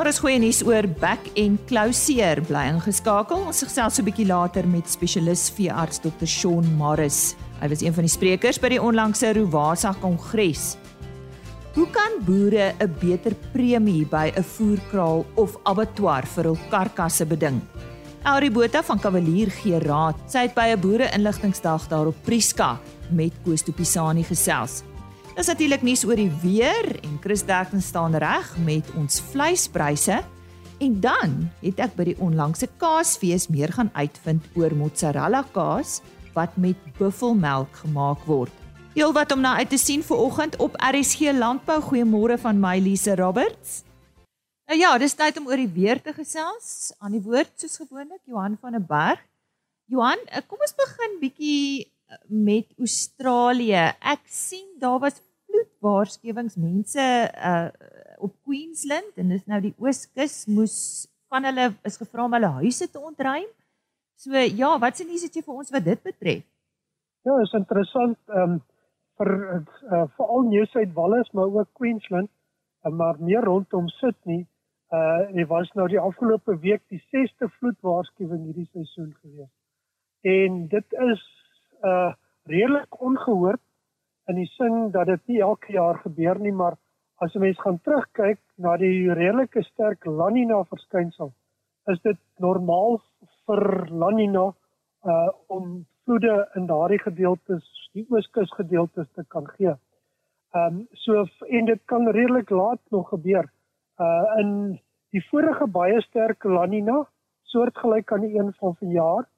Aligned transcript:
daar 0.00 0.14
is 0.14 0.20
goeie 0.22 0.38
nuus 0.40 0.62
oor 0.64 0.86
back 0.96 1.26
en 1.36 1.58
closure. 1.68 2.40
Bly 2.48 2.62
ingeskakel. 2.70 3.42
Ons 3.50 3.58
gesels 3.66 3.98
so 3.98 4.00
'n 4.00 4.06
bietjie 4.06 4.26
later 4.26 4.64
met 4.66 4.88
spesialis 4.88 5.50
veearts 5.52 6.00
Dr. 6.00 6.26
Shaun 6.26 6.64
Morris. 6.76 7.34
Hy 7.60 7.68
was 7.68 7.82
een 7.82 7.92
van 7.92 8.04
die 8.04 8.08
sprekers 8.08 8.58
by 8.58 8.68
die 8.68 8.80
onlangse 8.80 9.32
Rowasa 9.34 9.92
Kongres. 10.00 10.76
Hoe 11.74 11.86
kan 11.90 12.24
boere 12.24 12.72
'n 12.80 12.94
beter 13.00 13.34
premie 13.52 14.06
by 14.06 14.32
'n 14.34 14.42
voerkraal 14.42 15.26
of 15.34 15.58
abattoir 15.64 16.24
vir 16.24 16.44
hul 16.44 16.58
karkasse 16.70 17.26
beding? 17.26 17.60
Aurie 18.24 18.50
Botha 18.50 18.82
van 18.82 18.98
Kavalier 18.98 19.50
gee 19.50 19.78
raad. 19.78 20.16
Sy 20.26 20.38
het 20.38 20.54
by 20.54 20.72
'n 20.72 20.80
boere-inligtingsdag 20.80 21.88
daar 21.88 22.06
op 22.06 22.16
Priska 22.24 22.78
met 23.10 23.32
Koos 23.44 23.62
Tupisani 23.62 24.22
gesels. 24.22 24.82
Dis 25.36 25.46
natuurlik 25.46 25.84
nuus 25.86 26.02
oor 26.04 26.18
die 26.18 26.30
weer 26.42 26.86
en 27.04 27.18
Chris 27.22 27.44
Derksen 27.46 27.82
staan 27.82 28.16
reg 28.18 28.48
met 28.66 28.88
ons 28.98 29.20
vleispryse. 29.30 30.18
En 30.82 30.96
dan 31.00 31.36
het 31.60 31.78
ek 31.84 31.94
by 31.94 32.08
die 32.08 32.16
onlangse 32.18 32.66
kaasfees 32.80 33.46
meer 33.52 33.70
gaan 33.76 33.92
uitvind 33.94 34.46
oor 34.58 34.74
mozzarella 34.74 35.44
kaas 35.54 36.00
wat 36.34 36.56
met 36.58 36.78
buffelmelk 36.98 37.82
gemaak 37.84 38.24
word. 38.26 38.54
Heel 38.96 39.14
wat 39.14 39.30
om 39.30 39.42
na 39.44 39.54
uit 39.62 39.70
te 39.70 39.78
sien 39.78 40.02
vir 40.02 40.18
oggend 40.18 40.58
op 40.58 40.74
RSG 40.82 41.30
Landbou. 41.36 41.78
Goeiemôre 41.78 42.40
van 42.42 42.58
my 42.58 42.80
Lise 42.82 43.14
Roberts. 43.14 43.84
Nou 44.66 44.78
ja, 44.80 44.96
dis 44.98 45.14
tyd 45.14 45.38
om 45.38 45.46
oor 45.46 45.62
die 45.62 45.70
weer 45.70 46.02
te 46.02 46.14
gesels. 46.16 46.90
Aan 46.98 47.14
die 47.14 47.22
woord 47.22 47.54
soos 47.54 47.78
gewoonlik 47.78 48.22
Johan 48.26 48.58
van 48.58 48.74
der 48.74 48.82
Berg. 48.82 49.22
Johan, 49.90 50.18
eh, 50.26 50.42
kom 50.46 50.58
ons 50.58 50.74
begin 50.74 51.16
bietjie 51.22 51.86
met 52.26 52.66
Australië. 52.78 53.90
Ek 54.00 54.22
sien 54.24 54.66
daar 54.78 54.98
was 54.98 55.22
vloedwaarskuwings 55.50 56.56
mense 56.56 57.06
uh 57.34 57.68
op 58.20 58.34
Queensland 58.44 59.16
en 59.16 59.30
dis 59.32 59.46
nou 59.48 59.60
die 59.64 59.72
Ooskus 59.80 60.42
moes 60.44 60.74
van 61.32 61.46
hulle 61.48 61.70
is 61.88 61.96
gevra 61.96 62.26
om 62.26 62.34
hulle 62.36 62.50
huise 62.58 62.90
te 62.90 63.00
ontruim. 63.00 63.46
So 64.20 64.36
ja, 64.36 64.74
wat 64.82 64.98
sien 64.98 65.08
jy 65.08 65.40
vir 65.40 65.54
ons 65.54 65.72
wat 65.72 65.86
dit 65.86 66.02
betref? 66.04 66.44
Ja, 67.24 67.38
is 67.40 67.56
interessant 67.56 68.18
um 68.42 68.58
vir 69.20 69.32
uh, 69.40 70.04
veral 70.18 70.46
New 70.48 70.66
South 70.68 70.92
Wales 70.96 71.32
maar 71.32 71.48
ook 71.48 71.72
Queensland, 71.80 72.28
uh, 72.84 72.92
maar 72.92 73.16
meer 73.20 73.44
rondom 73.48 73.88
Sydney. 73.88 74.46
Uh 74.92 75.32
dit 75.32 75.48
was 75.48 75.72
nou 75.78 75.88
die 75.88 76.00
afgelope 76.00 76.58
week 76.60 76.82
die 76.92 77.00
6ste 77.14 77.48
vloedwaarskuwing 77.58 78.44
hierdie 78.50 78.68
seisoen 78.72 79.14
gewees. 79.22 79.52
En 80.20 80.66
dit 80.68 80.96
is 81.08 81.24
uh 81.84 82.12
redelik 82.50 83.00
ongehoord 83.00 83.60
in 84.28 84.38
die 84.40 84.48
sin 84.56 84.90
dat 84.90 85.06
dit 85.06 85.26
nie 85.26 85.40
elke 85.40 85.72
jaar 85.72 85.98
gebeur 86.04 86.38
nie, 86.38 86.52
maar 86.52 86.76
as 87.20 87.34
'n 87.34 87.40
mens 87.40 87.60
gaan 87.60 87.80
terugkyk 87.80 88.40
na 88.56 88.76
die 88.76 89.12
redelike 89.12 89.62
sterk 89.62 90.04
La 90.04 90.28
Nina 90.30 90.64
verskynsel, 90.64 91.32
is 91.86 92.00
dit 92.02 92.18
normaal 92.38 93.00
vir 93.46 93.88
La 93.90 94.10
Nina 94.10 94.46
uh 95.04 95.28
om 95.46 95.86
vloede 96.04 96.48
in 96.54 96.66
daardie 96.66 96.98
gedeeltes, 96.98 97.64
die 97.92 98.06
ooskus 98.10 98.50
gedeeltes 98.52 99.08
te 99.14 99.24
kan 99.28 99.46
gee. 99.56 99.74
Ehm 100.54 100.80
um, 100.80 100.86
so 100.92 101.24
en 101.48 101.64
dit 101.64 101.80
kan 101.84 102.08
redelik 102.08 102.50
laat 102.50 102.80
nog 102.90 103.08
gebeur. 103.08 103.46
Uh 103.98 104.38
in 104.38 104.80
die 105.10 105.24
vorige 105.30 105.66
baie 105.66 106.00
sterk 106.00 106.44
La 106.44 106.66
Nina, 106.66 107.06
soortgelyk 107.42 108.12
aan 108.12 108.20
die 108.20 108.38
een 108.38 108.52
van 108.52 108.76
vanjaar, 108.76 109.28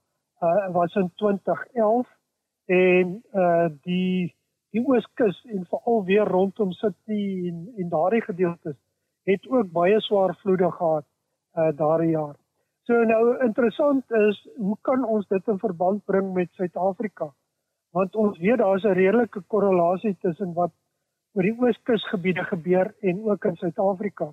uh 0.43 0.73
was 0.73 0.95
in 0.95 1.11
2011 1.15 2.09
en 2.67 3.23
uh 3.35 3.69
die 3.83 4.35
die 4.73 4.85
ooskus 4.87 5.45
en 5.45 5.67
veral 5.71 6.05
weer 6.05 6.25
rondom 6.25 6.73
Sydney 6.73 7.49
en 7.49 7.73
en 7.77 7.89
daardie 7.89 8.23
gedeeltes 8.23 8.77
het 9.25 9.49
ook 9.49 9.73
baie 9.73 10.01
swaar 10.01 10.37
vloede 10.43 10.71
gehad 10.71 11.05
uh 11.57 11.71
daardie 11.77 12.11
jaar. 12.11 12.37
So 12.83 13.05
nou 13.05 13.39
interessant 13.45 14.11
is 14.11 14.39
hoe 14.57 14.77
kan 14.81 15.05
ons 15.05 15.27
dit 15.29 15.49
in 15.49 15.59
verband 15.59 16.05
bring 16.05 16.33
met 16.35 16.51
Suid-Afrika? 16.53 17.31
Want 17.93 18.17
ons 18.17 18.39
weet 18.39 18.59
daar's 18.59 18.85
'n 18.85 18.99
redelike 18.99 19.43
korrelasie 19.47 20.17
tussen 20.21 20.53
wat 20.55 20.73
oor 21.35 21.43
die 21.43 21.57
ooskusgebiede 21.59 22.45
gebeur 22.45 22.95
en 23.01 23.23
ook 23.25 23.45
in 23.45 23.57
Suid-Afrika. 23.57 24.33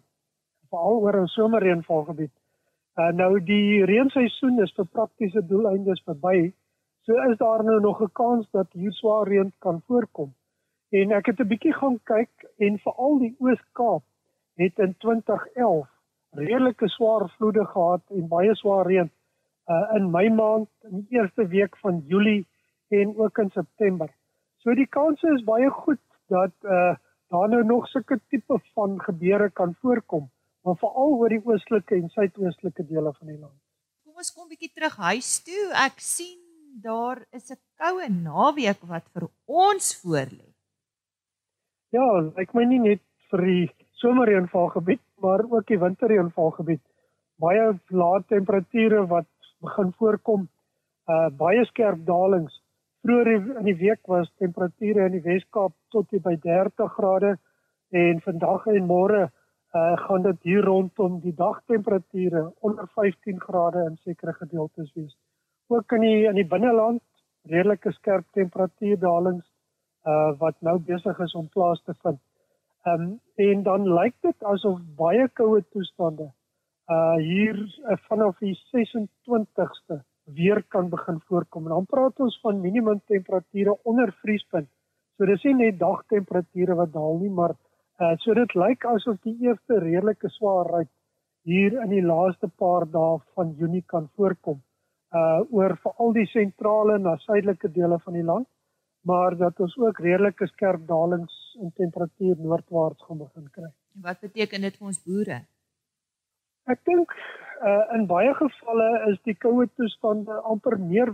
Veral 0.69 0.99
oor 1.01 1.21
'n 1.21 1.27
somerreënvalgebied. 1.27 2.31
Uh 2.97 3.11
nou 3.11 3.43
die 3.43 3.85
reenseisoen 3.85 4.59
is 4.63 4.73
vir 4.75 4.85
praktiese 4.85 5.45
doeleindes 5.45 6.01
verby. 6.03 6.53
So 7.09 7.15
is 7.29 7.37
daar 7.37 7.63
nou 7.63 7.79
nog 7.79 8.01
'n 8.01 8.11
kans 8.11 8.47
dat 8.51 8.67
hier 8.71 8.91
swaar 8.91 9.27
reën 9.27 9.53
kan 9.57 9.81
voorkom. 9.87 10.33
En 10.89 11.11
ek 11.11 11.25
het 11.25 11.39
'n 11.39 11.47
bietjie 11.47 11.73
gaan 11.73 11.99
kyk 12.03 12.33
en 12.57 12.79
veral 12.79 13.17
die 13.19 13.35
Oos-Kaap 13.39 14.03
het 14.55 14.77
in 14.79 14.97
2011 14.97 15.87
redelike 16.29 16.87
swaar 16.87 17.29
vloede 17.29 17.65
gehad 17.65 18.01
en 18.07 18.27
baie 18.27 18.55
swaar 18.55 18.85
reën 18.85 19.11
uh, 19.67 19.95
in 19.95 20.11
Mei 20.11 20.29
maand, 20.29 20.69
in 20.81 21.01
die 21.01 21.19
eerste 21.19 21.47
week 21.47 21.77
van 21.77 22.03
Julie 22.07 22.47
en 22.87 23.17
ook 23.17 23.37
in 23.37 23.49
September. 23.49 24.09
So 24.57 24.73
die 24.73 24.87
kans 24.87 25.23
is 25.23 25.43
baie 25.43 25.69
goed 25.69 26.05
dat 26.27 26.53
uh, 26.61 26.95
daar 27.27 27.49
nou 27.49 27.63
nog 27.63 27.87
sulke 27.87 28.19
tipe 28.27 28.59
van 28.73 29.01
gebeure 29.01 29.49
kan 29.49 29.75
voorkom, 29.81 30.29
maar 30.61 30.75
veral 30.75 31.17
oor 31.17 31.29
die 31.29 31.45
oostelike 31.45 31.95
en 31.95 32.09
suidoostelike 32.09 32.85
dele 32.85 33.13
van 33.13 33.27
die 33.27 33.39
land. 33.39 33.59
Kom 34.03 34.15
ons 34.15 34.33
kom 34.33 34.47
bietjie 34.47 34.71
terug 34.73 34.95
huis 34.95 35.43
toe. 35.43 35.73
Ek 35.73 35.99
sien 35.99 36.48
daar 36.81 37.25
is 37.31 37.51
'n 37.51 37.59
koue 37.81 38.07
naweek 38.09 38.81
wat 38.91 39.05
vir 39.13 39.25
ons 39.45 39.85
voorlê. 40.01 40.49
Ja, 41.89 42.07
ek 42.35 42.53
meen 42.53 42.69
nie 42.69 42.79
net 42.79 43.01
vir 43.29 43.41
die 43.45 43.71
somerreënvalgebied, 44.01 45.01
maar 45.21 45.43
ook 45.43 45.67
die 45.67 45.79
winterreënvalgebied. 45.79 46.81
Baie 47.39 47.79
lae 47.89 48.23
temperature 48.27 49.07
wat 49.07 49.27
begin 49.61 49.93
voorkom, 49.99 50.47
uh 51.13 51.29
baie 51.29 51.65
skerp 51.65 52.05
dalings. 52.05 52.61
Vroeger 53.01 53.57
in 53.57 53.65
die 53.65 53.79
week 53.79 54.07
was 54.07 54.31
temperature 54.37 55.05
in 55.05 55.11
die 55.11 55.25
Wes-Kaap 55.29 55.73
tot 55.89 56.09
by 56.23 56.35
30 56.35 56.93
grade 56.97 57.37
en 57.91 58.21
vandag 58.21 58.67
en 58.67 58.87
môre 58.87 59.31
uh 59.73 59.97
gaan 60.05 60.21
dit 60.21 60.43
hier 60.43 60.63
rondom 60.65 61.19
die 61.19 61.35
dagtemperature 61.35 62.53
onder 62.59 62.87
15 62.87 63.39
grade 63.39 63.85
in 63.89 63.97
sekere 64.03 64.33
gedeeltes 64.33 64.93
wees 64.93 65.15
ook 65.69 65.91
in 65.91 66.01
die 66.01 66.25
in 66.25 66.35
die 66.35 66.47
binneland 66.47 67.01
redelike 67.49 67.91
skerp 67.91 68.25
temperatuurdalings 68.37 69.45
uh 70.09 70.31
wat 70.41 70.57
nou 70.65 70.77
besig 70.89 71.19
is 71.25 71.35
om 71.35 71.47
plaas 71.55 71.81
te 71.83 71.93
vind. 72.03 72.19
Ehm 72.87 73.01
um, 73.01 73.19
en 73.35 73.63
dan 73.63 73.87
lyk 73.93 74.15
dit 74.25 74.43
asof 74.53 74.79
baie 75.01 75.27
koue 75.39 75.61
toestande 75.75 76.29
uh 76.95 77.15
hier 77.15 77.57
uh, 77.59 77.97
vanaf 78.07 78.37
die 78.45 78.55
26ste 78.75 79.99
weer 80.39 80.63
kan 80.63 80.89
begin 80.89 81.19
voorkom. 81.27 81.63
En 81.67 81.73
dan 81.73 81.85
praat 81.85 82.19
ons 82.19 82.39
van 82.41 82.61
minimum 82.61 83.01
temperature 83.05 83.77
onder 83.83 84.13
vriespunt. 84.21 84.69
So 85.17 85.25
dis 85.25 85.43
nie 85.43 85.55
net 85.55 85.79
dagtemperature 85.79 86.75
wat 86.75 86.93
daal 86.93 87.19
nie, 87.19 87.33
maar 87.41 87.53
uh 87.99 88.15
so 88.23 88.33
dit 88.33 88.55
lyk 88.55 88.85
asof 88.85 89.21
die 89.21 89.37
eerste 89.45 89.79
redelike 89.79 90.29
swaarheid 90.29 90.89
hier 91.43 91.77
in 91.83 91.89
die 91.89 92.05
laaste 92.05 92.47
paar 92.47 92.85
dae 92.97 93.19
van 93.35 93.53
Junie 93.59 93.83
kan 93.85 94.09
voorkom 94.15 94.61
uh 95.15 95.41
oor 95.49 95.77
veral 95.83 96.13
die 96.13 96.27
sentrale 96.29 96.97
na 96.99 97.15
suidelike 97.25 97.71
dele 97.73 97.99
van 97.99 98.13
die 98.13 98.23
land, 98.23 98.47
maar 99.01 99.37
dat 99.37 99.59
ons 99.59 99.77
ook 99.77 99.99
redelike 99.99 100.47
skerp 100.47 100.87
dalings 100.87 101.35
in 101.59 101.71
temperatuur 101.75 102.35
noordwaarts 102.37 103.05
gaan 103.05 103.17
begin 103.17 103.47
kry. 103.51 103.71
En 103.95 104.01
wat 104.01 104.19
beteken 104.19 104.61
dit 104.61 104.77
vir 104.77 104.87
ons 104.87 105.01
boere? 105.05 105.39
Ek 106.69 106.83
dink 106.85 107.15
uh 107.65 107.95
in 107.97 108.05
baie 108.07 108.33
gevalle 108.37 108.89
is 109.11 109.17
die 109.25 109.35
koue 109.35 109.65
toestande 109.75 110.37
amper 110.51 110.77
meer 110.77 111.11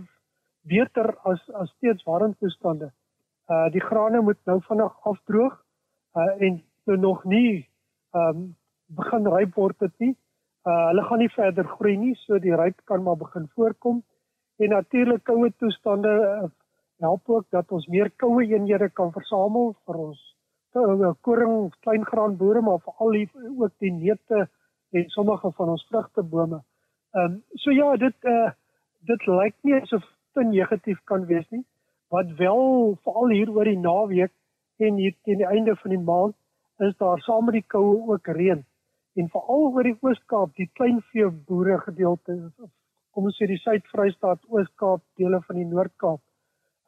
beter 0.67 1.15
as 1.23 1.41
as 1.61 1.71
steeds 1.77 2.03
warm 2.03 2.35
toestande. 2.39 2.91
Uh 3.47 3.69
die 3.71 3.85
grane 3.87 4.21
moet 4.21 4.41
nou 4.45 4.59
vinnig 4.67 4.99
afdroog 5.13 5.55
uh 6.19 6.31
en 6.47 6.61
nou 6.85 6.97
nog 6.97 7.23
nie 7.23 7.69
ehm 8.13 8.37
um, 8.37 8.55
begin 8.87 9.27
ryp 9.27 9.55
word 9.55 9.79
dit 9.79 9.93
nie. 9.99 10.13
Uh 10.65 10.87
hulle 10.89 11.03
gaan 11.05 11.19
nie 11.21 11.29
verder 11.29 11.67
groei 11.69 11.97
nie, 12.01 12.15
so 12.25 12.39
die 12.41 12.55
ryp 12.57 12.79
kan 12.89 13.03
maar 13.05 13.17
begin 13.17 13.43
voorkom. 13.53 13.99
En 14.57 14.71
natuurlik 14.73 15.23
koue 15.29 15.51
toestande 15.61 16.13
uh, 16.21 16.47
help 17.05 17.29
ook 17.29 17.45
dat 17.53 17.71
ons 17.71 17.85
meer 17.87 18.09
koue 18.23 18.47
eenhede 18.47 18.89
kan 18.89 19.11
versamel 19.13 19.75
vir 19.85 19.99
ons 20.07 20.23
uh, 20.73 21.11
koring, 21.21 21.69
kleingraanboere, 21.85 22.65
maar 22.65 22.81
veral 22.81 23.19
ook 23.59 23.77
die 23.83 23.93
neute 23.93 24.47
en 24.95 25.09
sommige 25.13 25.51
van 25.51 25.75
ons 25.75 25.85
vrugtebome. 25.91 26.63
Ehm 27.13 27.37
um, 27.37 27.39
so 27.61 27.71
ja, 27.71 27.95
dit 28.01 28.29
uh 28.33 28.49
dit 29.05 29.25
lyk 29.29 29.55
nie 29.61 29.77
asof 29.77 30.03
te 30.33 30.43
negatief 30.43 30.97
kan 31.03 31.25
wees 31.29 31.45
nie. 31.53 31.65
Wat 32.09 32.31
wel 32.41 32.95
veral 33.03 33.29
hier 33.37 33.51
oor 33.53 33.69
die 33.69 33.79
naweek 33.79 34.33
en 34.81 34.97
hier 34.97 35.13
teen 35.23 35.43
die 35.43 35.51
einde 35.51 35.75
van 35.75 35.93
die 35.93 36.05
maand 36.09 36.35
is 36.87 36.97
daar 36.97 37.21
saam 37.21 37.45
met 37.45 37.61
die 37.61 37.67
koue 37.67 38.01
ook 38.15 38.27
reën 38.27 38.65
en 39.15 39.29
veral 39.31 39.69
oor 39.71 39.87
die 39.87 39.97
Oos-Kaap, 40.01 40.55
die 40.59 40.69
kleinvee 40.77 41.29
boere 41.47 41.79
gedeelte, 41.85 42.35
kom 43.15 43.29
ons 43.29 43.37
sê 43.39 43.47
die 43.47 43.59
Suid-Vrystaat, 43.63 44.43
Oos-Kaap, 44.51 45.03
dele 45.19 45.39
van 45.47 45.61
die 45.61 45.67
Noord-Kaap, 45.69 46.21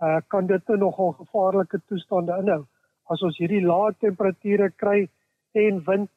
uh 0.07 0.19
kan 0.29 0.45
dit 0.45 0.67
nou 0.69 0.77
nogal 0.77 1.15
gevaarlike 1.17 1.79
toestande 1.89 2.35
inhou 2.43 2.63
as 3.09 3.23
ons 3.25 3.37
hierdie 3.39 3.63
lae 3.63 3.95
temperature 4.03 4.69
kry 4.77 5.07
en 5.57 5.81
wind 5.87 6.11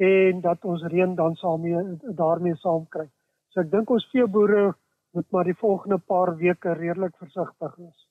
en 0.00 0.40
dat 0.40 0.64
ons 0.64 0.82
reën 0.92 1.14
dan 1.16 1.36
saamee 1.36 1.82
daarmee 2.16 2.56
saam 2.62 2.86
kry. 2.88 3.06
So 3.52 3.60
ek 3.62 3.70
dink 3.72 3.90
ons 3.90 4.06
veeboere 4.14 4.70
moet 5.14 5.28
maar 5.34 5.48
die 5.48 5.58
volgende 5.58 5.98
paar 5.98 6.36
weke 6.38 6.74
redelik 6.78 7.16
versigtig 7.20 7.76
wees. 7.76 8.06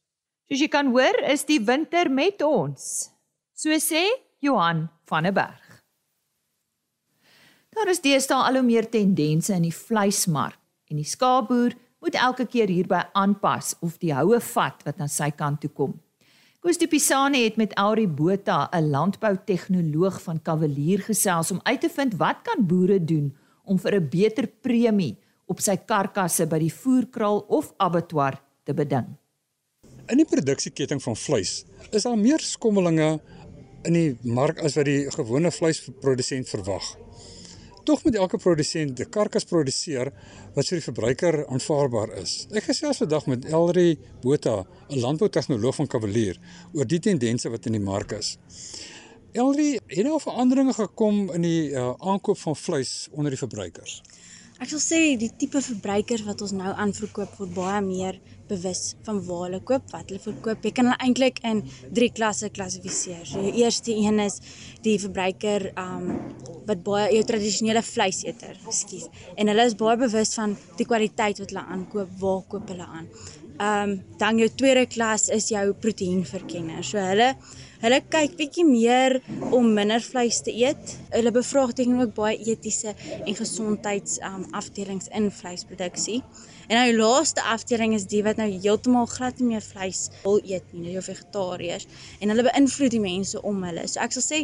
Soos 0.49 0.61
jy 0.63 0.69
kan 0.71 0.91
hoor, 0.93 1.21
is 1.31 1.45
die 1.49 1.61
winter 1.63 2.11
met 2.11 2.43
ons. 2.45 3.09
So 3.55 3.75
sê 3.83 4.05
Johan 4.43 4.87
van 5.09 5.27
der 5.29 5.35
Berg. 5.35 5.68
Daar 7.75 7.89
is 7.91 8.01
deesdae 8.01 8.47
al 8.47 8.59
hoe 8.59 8.65
meer 8.65 8.89
tendense 8.89 9.53
in 9.53 9.67
die 9.67 9.75
vleismark 9.75 10.57
en 10.89 10.97
die 10.97 11.05
skaapboer 11.05 11.75
moet 12.01 12.15
elke 12.17 12.45
keer 12.49 12.71
hierby 12.71 13.03
aanpas 13.13 13.75
of 13.85 13.99
die 14.01 14.13
houe 14.15 14.39
vat 14.41 14.81
wat 14.87 15.01
aan 15.03 15.11
sy 15.11 15.29
kant 15.35 15.61
toe 15.61 15.69
kom. 15.69 15.93
Koos 16.59 16.79
de 16.81 16.89
Pisane 16.91 17.43
het 17.45 17.55
met 17.55 17.75
Aurie 17.79 18.07
Botha, 18.07 18.67
'n 18.73 18.89
landboutegnoloog 18.89 20.21
van 20.21 20.41
Kavalier 20.41 20.99
gesels 20.99 21.51
om 21.51 21.59
uit 21.63 21.81
te 21.81 21.89
vind 21.89 22.15
wat 22.15 22.41
kan 22.43 22.65
boere 22.67 22.99
doen 22.99 23.35
om 23.63 23.79
vir 23.79 23.95
'n 23.95 24.09
beter 24.09 24.47
premie 24.47 25.17
op 25.47 25.59
sy 25.59 25.77
karkasse 25.77 26.47
by 26.47 26.59
die 26.59 26.73
voerkraal 26.73 27.45
of 27.47 27.73
abattoir 27.77 28.41
te 28.63 28.73
beding. 28.73 29.05
In 30.07 30.17
die 30.17 30.25
produksieketting 30.25 31.01
van 31.01 31.15
vleis 31.15 31.65
is 31.91 32.03
daar 32.03 32.17
meer 32.17 32.39
skommelinge 32.39 33.19
in 33.83 33.93
die 33.93 34.17
mark 34.23 34.59
as 34.59 34.75
wat 34.75 34.85
die 34.85 35.11
gewone 35.11 35.51
vleisprodusent 35.51 36.49
verwag. 36.49 37.08
Tog 37.83 38.03
moet 38.03 38.15
elke 38.15 38.37
produsent 38.37 38.99
'n 38.99 39.09
karkas 39.09 39.43
produseer 39.43 40.11
wat 40.55 40.67
vir 40.67 40.77
die 40.77 40.83
verbruiker 40.83 41.47
aanvaarbaar 41.47 42.17
is. 42.21 42.47
Ek 42.51 42.63
gesels 42.63 42.97
vandag 42.97 43.25
met 43.25 43.45
Elri 43.45 43.97
Botha, 44.21 44.65
'n 44.89 44.99
landboutegnoloog 44.99 45.75
van 45.75 45.87
Kavalier, 45.87 46.39
oor 46.73 46.85
die 46.85 46.99
tendense 46.99 47.49
wat 47.49 47.65
in 47.65 47.71
die 47.71 47.81
mark 47.81 48.11
is. 48.11 48.37
Elri, 49.31 49.79
het 49.87 50.05
daar 50.05 50.19
veranderinge 50.19 50.73
gekom 50.73 51.31
in 51.31 51.41
die 51.41 51.69
uh, 51.69 51.93
aankoop 51.97 52.37
van 52.37 52.55
vleis 52.55 53.07
onder 53.11 53.31
die 53.31 53.37
verbruikers? 53.37 54.01
Ek 54.59 54.67
sal 54.67 54.81
sê 54.83 54.97
die 55.15 55.29
tipe 55.39 55.61
verbruikers 55.63 56.25
wat 56.27 56.41
ons 56.43 56.51
nou 56.51 56.71
aanverkoop 56.83 57.37
word 57.39 57.51
baie 57.55 57.77
meer 57.85 58.17
bewus 58.49 58.97
van 59.05 59.21
waar 59.23 59.45
hulle 59.45 59.59
koop, 59.69 59.85
wat 59.93 60.09
hulle 60.11 60.19
verkoop. 60.19 60.65
Jy 60.67 60.73
kan 60.75 60.89
hulle 60.89 60.99
eintlik 61.05 61.39
in 61.47 61.61
drie 61.95 62.09
klasse 62.11 62.49
klassifiseer. 62.51 63.21
So 63.29 63.39
die 63.45 63.61
eerste 63.61 63.95
een 63.95 64.19
is 64.19 64.41
die 64.83 64.97
verbruiker 64.99 65.69
um 65.79 66.09
wat 66.67 66.83
baie 66.83 67.07
jou 67.15 67.23
tradisionele 67.31 67.85
vleiseter, 67.87 68.59
ekskuus. 68.67 69.07
En 69.39 69.47
hulle 69.47 69.69
is 69.71 69.77
baie 69.79 69.95
bewus 70.03 70.35
van 70.35 70.57
die 70.75 70.89
kwaliteit 70.89 71.39
wat 71.39 71.53
hulle 71.53 71.63
aankoop, 71.77 72.11
waar 72.19 72.43
koop 72.51 72.75
hulle 72.75 72.89
aan. 72.99 73.07
Um 73.63 73.95
dan 74.19 74.43
jou 74.43 74.51
tweede 74.59 74.89
klas 74.91 75.29
is 75.31 75.47
jou 75.55 75.69
proteïenverkenner. 75.85 76.83
So 76.83 76.99
hulle 76.99 77.31
Hulle 77.79 78.01
kyk 78.11 78.33
bietjie 78.35 78.65
meer 78.67 79.21
om 79.55 79.69
minder 79.71 80.03
vleis 80.03 80.41
te 80.43 80.51
eet. 80.51 80.97
Hulle 81.13 81.31
bevraagteken 81.31 82.01
ook 82.01 82.11
baie 82.17 82.35
etiese 82.51 82.91
en 83.21 83.37
gesondheids 83.37 84.17
um, 84.27 84.43
afdelings 84.59 85.07
in 85.15 85.29
vleisproduksie. 85.31 86.17
En 86.67 86.75
nou 86.75 86.83
die 86.89 86.97
laaste 86.97 87.45
afdeling 87.53 87.95
is 87.95 88.03
die 88.11 88.19
wat 88.25 88.37
nou 88.41 88.49
heeltemal 88.51 89.07
glad 89.09 89.39
nie 89.39 89.53
meer 89.53 89.63
vleis 89.63 90.09
wil 90.25 90.43
eet 90.43 90.67
nie, 90.73 90.83
nou 90.83 90.97
jou 90.97 91.05
vegetariërs 91.07 91.87
en 92.19 92.29
hulle 92.33 92.45
beïnvloed 92.49 92.93
die 92.93 93.01
mense 93.01 93.41
om 93.47 93.63
hulle. 93.65 93.87
So 93.87 94.03
ek 94.03 94.13
sal 94.17 94.27
sê 94.27 94.43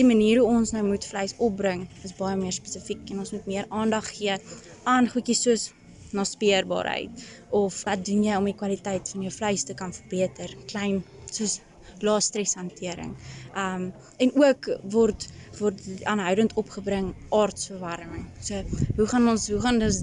die 0.00 0.08
manier 0.08 0.40
hoe 0.40 0.48
ons 0.48 0.72
nou 0.72 0.82
moet 0.88 1.04
vleis 1.04 1.36
opbring 1.38 1.84
is 2.00 2.16
baie 2.16 2.34
meer 2.40 2.56
spesifiek 2.56 3.12
en 3.12 3.22
ons 3.22 3.36
moet 3.36 3.46
meer 3.52 3.68
aandag 3.68 4.08
gee 4.16 4.40
aan 4.88 5.12
goedjies 5.12 5.44
soos 5.46 5.70
na 6.16 6.24
speerbaarheid 6.26 7.22
of 7.54 7.84
wat 7.86 8.02
doen 8.08 8.24
jy 8.26 8.40
om 8.40 8.48
die 8.48 8.56
kwaliteit 8.58 9.12
van 9.12 9.28
jou 9.28 9.36
vleis 9.36 9.68
te 9.68 9.76
kan 9.78 9.92
verbeter? 9.94 10.56
Klein 10.72 11.04
soos 11.30 11.60
lae 12.06 12.20
streshantering. 12.24 13.14
Um 13.56 13.90
en 14.18 14.34
ook 14.34 14.70
word 14.94 15.28
word 15.60 15.80
aanhoudend 16.08 16.54
opgebring 16.60 17.12
aardsverwarming. 17.36 18.26
So 18.40 18.62
hoe 18.96 19.06
gaan 19.06 19.28
ons 19.28 19.48
hoe 19.52 19.60
gaan 19.60 19.82
ons 19.82 20.02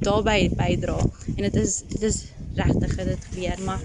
daarbey 0.00 0.50
bydra? 0.56 0.98
En 1.36 1.42
dit 1.48 1.56
is 1.64 1.82
dit 1.88 2.02
is 2.10 2.24
regtig 2.54 2.96
dit 2.96 3.30
gebeur, 3.30 3.64
maar 3.64 3.80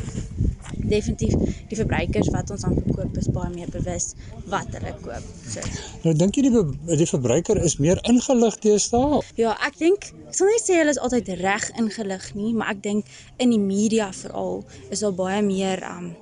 definitief 0.88 1.34
die 1.70 1.78
verbruikers 1.78 2.30
wat 2.34 2.52
ons 2.54 2.64
aanverkoop 2.68 3.18
is 3.20 3.30
baie 3.36 3.50
meer 3.54 3.72
bewus 3.72 4.12
wat 4.52 4.72
hulle 4.76 4.94
koop. 5.04 5.26
So. 5.48 5.64
Nou 6.06 6.14
dink 6.18 6.38
jy 6.38 6.48
die 6.48 6.98
die 7.02 7.10
verbruiker 7.10 7.60
is 7.64 7.78
meer 7.84 8.02
ingelig 8.10 8.60
teenoor? 8.64 9.26
Ja, 9.40 9.56
ek 9.68 9.80
dink 9.82 10.10
ek 10.12 10.36
sal 10.38 10.52
nie 10.52 10.62
sê 10.64 10.80
hulle 10.82 10.94
is 10.94 11.02
altyd 11.02 11.34
reg 11.42 11.70
ingelig 11.80 12.32
nie, 12.38 12.54
maar 12.58 12.76
ek 12.76 12.84
dink 12.86 13.12
in 13.44 13.54
die 13.56 13.62
media 13.62 14.12
veral 14.16 14.64
is 14.92 15.04
daar 15.04 15.16
baie 15.18 15.42
meer 15.46 15.84
um 15.90 16.14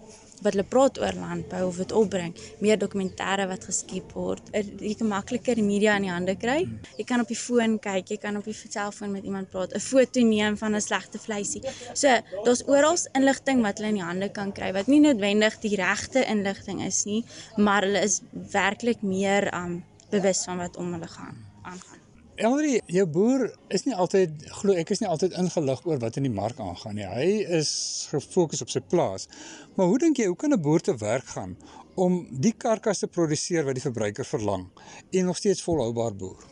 wat 0.46 0.56
hulle 0.56 0.68
praat 0.68 1.00
oor 1.02 1.18
landbou 1.20 1.64
of 1.68 1.80
dit 1.82 1.92
opbring, 1.96 2.36
meer 2.64 2.80
dokumentêre 2.80 3.48
wat 3.50 3.66
geskep 3.70 4.14
word. 4.18 4.52
Jy 4.54 4.94
kan 5.00 5.12
makliker 5.12 5.56
die 5.60 5.66
media 5.66 5.96
in 6.00 6.08
die 6.08 6.14
hande 6.14 6.38
kry. 6.40 6.62
Jy 7.00 7.08
kan 7.08 7.24
op 7.24 7.32
die 7.32 7.40
foon 7.40 7.78
kyk, 7.82 8.14
jy 8.14 8.20
kan 8.22 8.38
op 8.40 8.48
die 8.48 8.56
selfoon 8.56 9.12
met 9.12 9.26
iemand 9.26 9.50
praat, 9.50 9.74
'n 9.74 9.80
foto 9.80 10.22
neem 10.22 10.58
van 10.58 10.76
'n 10.76 10.82
slegte 10.82 11.20
vleisie. 11.20 11.62
So, 11.94 12.08
daar's 12.44 12.64
oral 12.68 12.98
inligting 13.14 13.62
wat 13.62 13.78
hulle 13.78 13.90
in 13.90 14.00
die 14.00 14.04
hande 14.04 14.30
kan 14.30 14.52
kry 14.52 14.72
wat 14.74 14.88
nie 14.88 15.00
noodwendig 15.00 15.60
die 15.60 15.76
regte 15.76 16.26
inligting 16.26 16.82
is 16.86 17.04
nie, 17.06 17.26
maar 17.58 17.82
hulle 17.82 18.02
is 18.04 18.22
werklik 18.52 19.02
meer 19.02 19.54
um 19.54 19.84
bewus 20.10 20.46
van 20.46 20.58
wat 20.58 20.78
om 20.78 20.94
hulle 20.94 21.08
gaan 21.08 21.38
aangaan. 21.64 22.05
Elrie, 22.36 22.82
jou 22.92 23.06
boer 23.08 23.46
is 23.72 23.86
nie 23.88 23.94
altyd 23.96 24.42
glo 24.58 24.74
ek 24.76 24.90
is 24.92 25.00
nie 25.00 25.08
altyd 25.08 25.38
ingelig 25.40 25.86
oor 25.88 26.02
wat 26.02 26.18
in 26.20 26.26
die 26.28 26.34
mark 26.36 26.58
aangaan 26.60 26.98
nie. 27.00 27.06
Hy 27.08 27.28
is 27.62 27.70
gefokus 28.12 28.60
op 28.66 28.74
sy 28.74 28.82
plaas. 28.84 29.30
Maar 29.78 29.88
hoe 29.88 30.00
dink 30.04 30.20
jy, 30.20 30.26
hoe 30.28 30.36
kan 30.36 30.52
'n 30.52 30.60
boer 30.60 30.84
te 30.84 30.98
werk 31.00 31.32
gaan 31.32 31.56
om 31.96 32.28
die 32.30 32.52
karkas 32.52 33.00
te 33.00 33.08
produseer 33.08 33.64
wat 33.64 33.80
die 33.80 33.86
verbruiker 33.88 34.28
verlang 34.28 34.68
en 35.12 35.26
nog 35.26 35.38
steeds 35.38 35.64
volhoubaar 35.64 36.16
boer? 36.16 36.44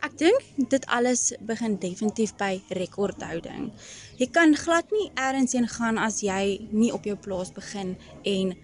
Ek 0.00 0.16
dink 0.16 0.40
dit 0.56 0.86
alles 0.86 1.34
begin 1.40 1.76
definitief 1.76 2.34
by 2.36 2.62
rekordhouding. 2.68 3.72
Jy 4.16 4.28
kan 4.32 4.56
glad 4.56 4.90
nie 4.90 5.10
eers 5.14 5.52
heen 5.52 5.68
gaan 5.68 5.98
as 5.98 6.22
jy 6.22 6.68
nie 6.70 6.92
op 6.92 7.04
jou 7.04 7.16
plaas 7.16 7.52
begin 7.52 7.96
en 8.24 8.56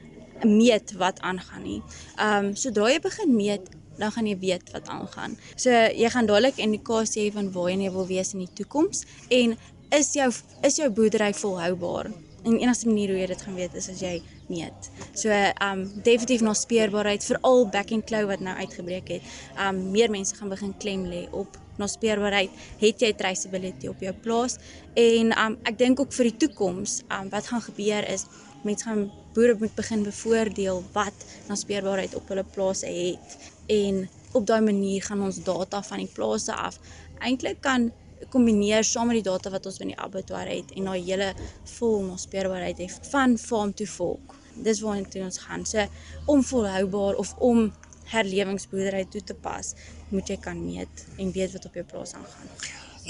meet 0.43 0.93
wat 0.97 1.21
aangaan 1.21 1.63
nie. 1.63 1.83
Ehm 2.17 2.45
um, 2.47 2.57
sodra 2.57 2.89
jy 2.89 3.01
begin 3.01 3.37
meet, 3.37 3.69
dan 3.99 4.13
gaan 4.13 4.27
jy 4.27 4.37
weet 4.39 4.73
wat 4.75 4.89
aangaan. 4.89 5.39
So 5.57 5.71
jy 5.71 6.11
gaan 6.11 6.27
dadelik 6.27 6.61
indikasie 6.63 7.27
hê 7.27 7.33
van 7.35 7.51
waar 7.55 7.71
jy 7.71 7.91
wil 7.95 8.07
wees 8.07 8.35
in 8.35 8.45
die 8.45 8.53
toekoms 8.61 9.05
en 9.31 9.57
is 9.95 10.13
jou 10.17 10.31
is 10.63 10.79
jou 10.81 10.91
boerdery 10.91 11.33
volhoubaar? 11.35 12.11
En 12.45 12.59
die 12.59 12.61
enigste 12.61 12.91
manier 12.91 13.15
hoe 13.15 13.21
jy 13.23 13.27
dit 13.31 13.43
gaan 13.43 13.57
weet 13.57 13.75
is 13.75 13.89
as 13.89 14.01
jy 14.05 14.19
meet. 14.49 14.89
So 15.17 15.33
um 15.65 15.85
definitief 16.05 16.43
na 16.45 16.53
speerbaarheid 16.55 17.25
veral 17.25 17.69
back 17.73 17.93
and 17.93 18.05
claw 18.05 18.27
wat 18.29 18.43
nou 18.45 18.57
uitgebreek 18.57 19.13
het. 19.17 19.37
Um 19.69 19.91
meer 19.95 20.11
mense 20.13 20.37
gaan 20.37 20.53
begin 20.53 20.75
klem 20.79 21.07
lê 21.09 21.25
op 21.33 21.57
na 21.79 21.89
speerbaarheid. 21.91 22.51
Het 22.83 23.07
jy 23.07 23.13
traceability 23.19 23.89
op 23.89 24.03
jou 24.05 24.13
plaas? 24.27 24.59
En 24.95 25.33
um 25.47 25.57
ek 25.65 25.79
dink 25.79 26.01
ook 26.01 26.13
vir 26.13 26.31
die 26.31 26.37
toekoms, 26.47 27.01
um 27.09 27.31
wat 27.33 27.49
gaan 27.49 27.65
gebeur 27.65 28.05
is 28.13 28.29
mense 28.65 28.85
gaan 28.85 29.11
boere 29.35 29.57
moet 29.61 29.75
begin 29.77 30.05
bevoordeel 30.07 30.83
wat 30.93 31.27
na 31.49 31.57
speerbaarheid 31.59 32.15
op 32.15 32.29
hulle 32.33 32.45
plase 32.55 32.89
het 32.89 33.54
en 33.67 34.09
op 34.33 34.47
daai 34.47 34.61
manier 34.61 35.03
gaan 35.03 35.23
ons 35.23 35.43
data 35.43 35.83
van 35.83 35.99
die 35.99 36.11
plase 36.15 36.55
af 36.55 36.79
eintlik 37.19 37.61
kan 37.61 37.93
kombineer 38.31 38.85
saam 38.85 39.11
met 39.11 39.21
die 39.21 39.27
data 39.31 39.51
wat 39.51 39.67
ons 39.67 39.79
van 39.81 39.91
die 39.93 39.99
abattoir 40.01 40.49
het 40.51 40.73
en 40.77 40.89
daai 40.91 41.01
hele 41.03 41.33
vol 41.77 42.03
naspeurbaarheid 42.09 42.81
het 42.85 43.11
van 43.11 43.37
farm 43.39 43.75
to 43.77 43.87
fork. 43.91 44.37
Dis 44.55 44.81
waartoe 44.85 45.25
ons 45.27 45.41
gaan. 45.47 45.65
So 45.67 45.85
om 46.31 46.45
volhoubaar 46.47 47.19
of 47.21 47.35
om 47.39 47.67
herlewingsboerdery 48.13 49.05
toe 49.11 49.23
te 49.25 49.35
pas, 49.35 49.73
moet 50.13 50.29
jy 50.29 50.37
kan 50.41 50.61
meet 50.61 51.07
en 51.19 51.33
weet 51.33 51.57
wat 51.57 51.69
op 51.69 51.79
jou 51.81 51.85
plaas 51.91 52.15
aangaan. 52.15 52.51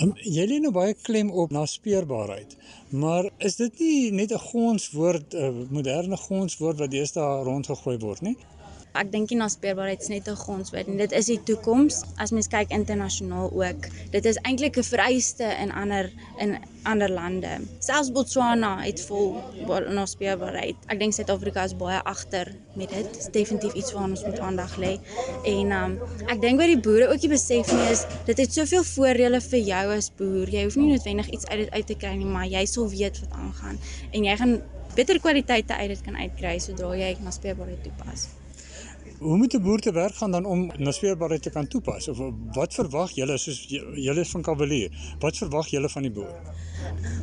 Um, 0.03 0.11
jy 0.19 0.47
lê 0.51 0.59
nou 0.63 0.73
baie 0.75 0.95
klem 1.07 1.31
op 1.31 1.53
na 1.55 1.65
speurbaarheid. 1.71 2.57
Maar 2.91 3.29
is 3.39 3.61
dit 3.61 3.79
nie 3.79 4.11
net 4.11 4.33
'n 4.33 4.43
gonswoord, 4.51 5.35
'n 5.35 5.69
moderne 5.71 6.17
gonswoord 6.17 6.79
wat 6.79 6.91
deesdae 6.91 7.45
rondgegooi 7.45 7.99
word 7.99 8.21
nie? 8.21 8.37
Ek 8.95 9.09
dink 9.11 9.33
nie 9.33 9.41
naspeurbaarheid 9.41 10.05
is 10.05 10.11
net 10.13 10.29
'n 10.31 10.39
gonswoord 10.39 10.87
nie. 10.87 10.99
Dit 10.99 11.13
is 11.13 11.27
die 11.27 11.41
toekoms 11.43 12.03
as 12.23 12.31
mens 12.31 12.47
kyk 12.47 12.71
internasionaal 12.71 13.51
ook. 13.51 13.89
Dit 14.13 14.25
is 14.25 14.39
eintlik 14.47 14.77
'n 14.79 14.87
vereiste 14.87 15.49
in 15.63 15.73
ander 15.73 16.13
in 16.39 16.59
ander 16.85 17.11
lande. 17.11 17.59
Selfs 17.81 18.13
Botswana 18.13 18.79
het 18.85 19.01
vol 19.09 19.43
naspeurbaarheid. 19.89 20.77
Ek 20.87 20.99
dink 20.99 21.13
Suid-Afrika 21.13 21.65
is 21.65 21.75
baie 21.75 21.99
agter 22.05 22.55
met 22.77 22.91
dit. 22.91 23.03
Dit 23.03 23.19
is 23.19 23.27
definitief 23.33 23.75
iets 23.75 23.93
waaraan 23.93 24.11
ons 24.11 24.25
moet 24.25 24.39
aandag 24.39 24.77
lê. 24.77 25.01
En 25.45 25.73
um, 25.73 25.99
ek 26.29 26.41
dink 26.41 26.61
wat 26.61 26.71
die 26.71 26.81
boere 26.81 27.09
ook 27.09 27.21
nie 27.21 27.33
besef 27.35 27.73
nie 27.73 27.91
is 27.91 28.07
dit 28.27 28.39
het 28.39 28.53
soveel 28.53 28.85
voordele 28.85 29.41
vir 29.41 29.59
jou 29.59 29.97
as 29.97 30.11
boer. 30.15 30.47
Jy 30.49 30.63
hoef 30.65 30.77
nie 30.77 30.93
noodwendig 30.93 31.31
iets 31.31 31.47
uit 31.47 31.59
dit 31.59 31.71
uit 31.71 31.87
te 31.87 31.95
kry 31.95 32.15
nie, 32.15 32.31
maar 32.31 32.47
jy 32.47 32.65
sal 32.67 32.89
weet 32.89 33.21
wat 33.21 33.33
aangaan 33.33 33.79
en 34.13 34.25
jy 34.25 34.37
gaan 34.37 34.63
beter 34.95 35.19
kwaliteite 35.21 35.75
uit 35.75 35.89
dit 35.89 36.03
kan 36.07 36.17
uitkry 36.17 36.59
sodra 36.63 36.95
jy 36.95 37.17
naspeurbaarheid 37.27 37.83
toepas. 37.83 38.44
Hoe 39.25 39.37
moet 39.37 39.55
'n 39.55 39.63
boer 39.63 39.79
te 39.79 39.93
werk 39.93 40.15
gaan 40.15 40.31
dan 40.31 40.45
om 40.45 40.71
naspeurbaarheid 40.77 41.43
te 41.43 41.51
kan 41.51 41.69
toepas? 41.69 42.09
Of 42.09 42.19
wat 42.53 42.75
verwag 42.75 43.11
julle 43.11 43.39
soos 43.39 43.65
julle 43.95 44.21
is 44.21 44.31
van 44.31 44.43
Kavalier? 44.43 44.91
Wat 45.19 45.37
verwag 45.37 45.67
julle 45.67 45.89
van 45.89 46.03
die 46.03 46.11
boer? 46.11 46.35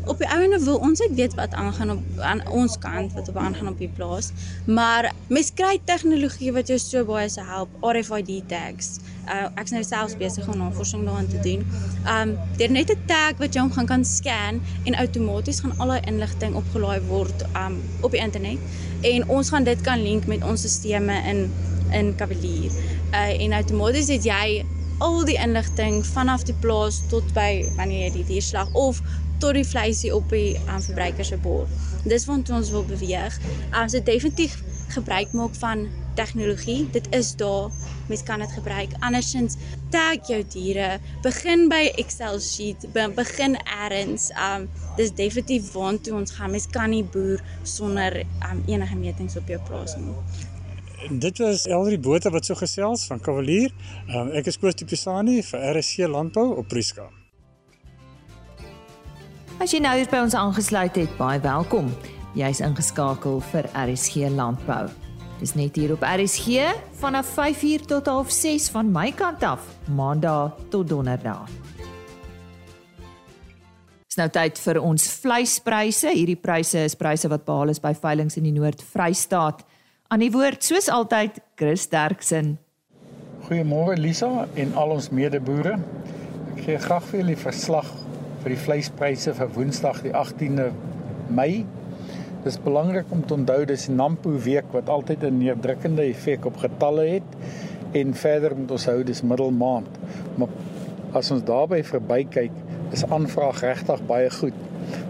Op 0.06 0.18
die 0.18 0.30
ouene 0.30 0.60
wil 0.60 0.78
ons 0.78 1.00
net 1.00 1.14
weet 1.16 1.34
wat 1.34 1.54
aangaan 1.54 1.92
op 1.92 2.20
aan 2.20 2.48
ons 2.50 2.78
kant 2.78 3.14
wat 3.14 3.30
op 3.30 3.38
aangaan 3.38 3.68
op 3.68 3.78
die 3.78 3.90
plaas. 3.96 4.32
Maar 4.66 5.14
mens 5.28 5.54
kry 5.54 5.80
tegnologie 5.84 6.52
wat 6.52 6.68
jou 6.68 6.80
so 6.80 7.06
baie 7.06 7.30
se 7.30 7.42
help, 7.42 7.70
RFID 7.82 8.42
tags. 8.48 8.98
Uh, 9.28 9.46
ek 9.56 9.64
is 9.64 9.72
nou 9.72 9.84
self 9.84 10.18
besig 10.18 10.48
om 10.48 10.58
navorsing 10.58 11.06
daaraan 11.06 11.28
te 11.28 11.40
doen. 11.40 11.66
Um 12.10 12.38
deur 12.58 12.72
net 12.72 12.90
'n 12.90 13.02
tag 13.06 13.38
wat 13.38 13.54
jy 13.54 13.62
hom 13.62 13.72
gaan 13.72 13.86
kan 13.86 14.06
scan 14.06 14.62
en 14.84 14.96
outomaties 14.96 15.60
gaan 15.60 15.78
al 15.78 15.88
daai 15.88 16.02
inligting 16.08 16.56
opgelaai 16.56 17.02
word 17.02 17.46
um 17.56 17.82
op 18.02 18.12
die 18.12 18.22
internet 18.22 18.58
en 19.02 19.30
ons 19.30 19.50
gaan 19.50 19.64
dit 19.64 19.82
kan 19.82 20.02
link 20.02 20.26
met 20.26 20.44
ons 20.44 20.62
stelsels 20.62 21.26
in 21.26 21.50
in 21.98 22.16
Cavalier. 22.16 22.72
Uh 23.12 23.44
en 23.44 23.54
outomaties 23.54 24.12
het 24.14 24.28
jy 24.28 24.64
al 25.02 25.24
die 25.26 25.38
inligting 25.42 26.04
vanaf 26.06 26.44
die 26.46 26.58
plaas 26.62 27.02
tot 27.10 27.26
by 27.34 27.66
wanneer 27.78 28.08
jy 28.08 28.12
die 28.20 28.28
dierslag 28.36 28.70
of 28.78 29.02
tot 29.42 29.58
die 29.58 29.66
vleisie 29.66 30.12
op 30.14 30.30
die 30.30 30.54
um, 30.68 30.82
verbruiker 30.82 31.26
se 31.26 31.38
bord. 31.42 31.70
Dis 32.06 32.28
wat 32.30 32.50
ons 32.54 32.70
wil 32.74 32.86
beweeg. 32.86 33.40
Ons 33.72 33.96
um, 33.96 33.98
het 33.98 34.06
definitief 34.06 34.60
gebruik 34.94 35.34
maak 35.34 35.56
van 35.58 35.88
tegnologie. 36.20 36.90
Dit 36.94 37.08
is 37.16 37.34
daar. 37.40 37.72
Mens 38.08 38.24
kan 38.24 38.40
dit 38.44 38.52
gebruik. 38.52 38.94
Andersins 39.00 39.56
tag 39.90 40.28
jou 40.28 40.42
diere. 40.54 41.00
Begin 41.24 41.68
by 41.72 41.92
Excel 41.96 42.40
sheet, 42.44 42.86
begin 42.94 43.58
eers. 43.64 44.30
Um 44.36 44.70
dis 45.00 45.14
definitief 45.16 45.72
waantoe 45.74 46.18
ons 46.20 46.36
gaan. 46.38 46.52
Mens 46.52 46.68
kan 46.70 46.92
nie 46.92 47.04
boer 47.04 47.42
sonder 47.64 48.22
um 48.52 48.64
enige 48.68 49.00
metings 49.00 49.40
op 49.40 49.48
jou 49.48 49.62
plaas 49.70 49.96
nie. 49.98 50.50
Dit 51.10 51.38
was 51.38 51.66
Elrie 51.66 52.00
Botha 52.00 52.30
wat 52.30 52.46
so 52.46 52.56
gesels 52.56 53.08
van 53.10 53.20
Kavalier. 53.20 53.72
Um, 54.14 54.30
ek 54.38 54.52
is 54.52 54.58
Koos 54.62 54.78
Tipisani 54.78 55.40
vir 55.42 55.64
RSC 55.74 56.06
Landbou 56.06 56.52
op 56.62 56.68
Prieska. 56.70 57.08
As 59.62 59.74
jy 59.74 59.80
nou 59.82 59.96
hier 59.98 60.10
by 60.12 60.22
ons 60.22 60.38
aangesluit 60.38 61.00
het, 61.02 61.16
baie 61.18 61.42
welkom. 61.42 61.90
Jy's 62.38 62.62
ingeskakel 62.62 63.42
vir 63.50 63.66
RSC 63.74 64.30
Landbou. 64.36 64.86
Dis 65.42 65.56
net 65.58 65.80
hier 65.80 65.96
op 65.96 66.06
RSG 66.06 66.70
vanaf 67.02 67.34
5uur 67.34 67.88
tot 67.90 68.06
6:30 68.06 68.70
van 68.76 68.94
my 68.94 69.10
kant 69.12 69.44
af, 69.44 69.66
Maandag 69.90 70.54
tot 70.70 70.90
Donderdag. 70.90 71.50
Dis 74.06 74.20
nou 74.20 74.30
tyd 74.30 74.60
vir 74.60 74.78
ons 74.82 75.10
vleispryse. 75.22 76.14
Hierdie 76.14 76.38
pryse 76.38 76.78
is 76.78 76.96
pryse 76.96 77.30
wat 77.32 77.46
behaal 77.46 77.70
is 77.74 77.80
by 77.80 77.94
veilinge 77.96 78.38
in 78.38 78.44
die 78.44 78.60
Noord-Vrystaat. 78.60 79.66
Aan 80.12 80.20
die 80.20 80.34
woord 80.34 80.60
soos 80.68 80.90
altyd 80.92 81.38
Chris 81.56 81.86
Derksen. 81.88 82.58
Goeiemôre 83.46 83.94
Lisa 83.96 84.44
en 84.60 84.74
al 84.76 84.90
ons 84.98 85.06
medeboere. 85.16 85.78
Ek 86.52 86.58
gee 86.66 86.82
graag 86.84 87.06
vir 87.08 87.22
julle 87.22 87.36
verslag 87.40 87.88
vir 88.42 88.52
die 88.52 88.58
vleispryse 88.60 89.32
vir 89.38 89.54
Woensdag 89.56 90.02
die 90.04 90.12
18de 90.12 90.66
Mei. 91.32 91.64
Dis 92.44 92.60
belangrik 92.60 93.14
om 93.16 93.24
te 93.24 93.38
onthou 93.38 93.62
dis 93.70 93.88
Nampo 93.88 94.34
week 94.50 94.76
wat 94.76 94.92
altyd 94.92 95.24
'n 95.30 95.40
neerdrukkende 95.46 96.04
effek 96.10 96.46
op 96.52 96.60
getalle 96.60 97.08
het 97.08 97.30
en 97.96 98.14
verder 98.14 98.58
moet 98.58 98.72
ons 98.72 98.90
hou 98.92 99.04
dis 99.04 99.24
middelmaand. 99.24 100.00
Maar 100.36 100.52
as 101.14 101.32
ons 101.32 101.44
daarby 101.44 101.84
verbykyk, 101.84 102.52
is 102.92 103.08
aanvraag 103.08 103.64
regtig 103.64 104.06
baie 104.12 104.30
goed. 104.30 104.60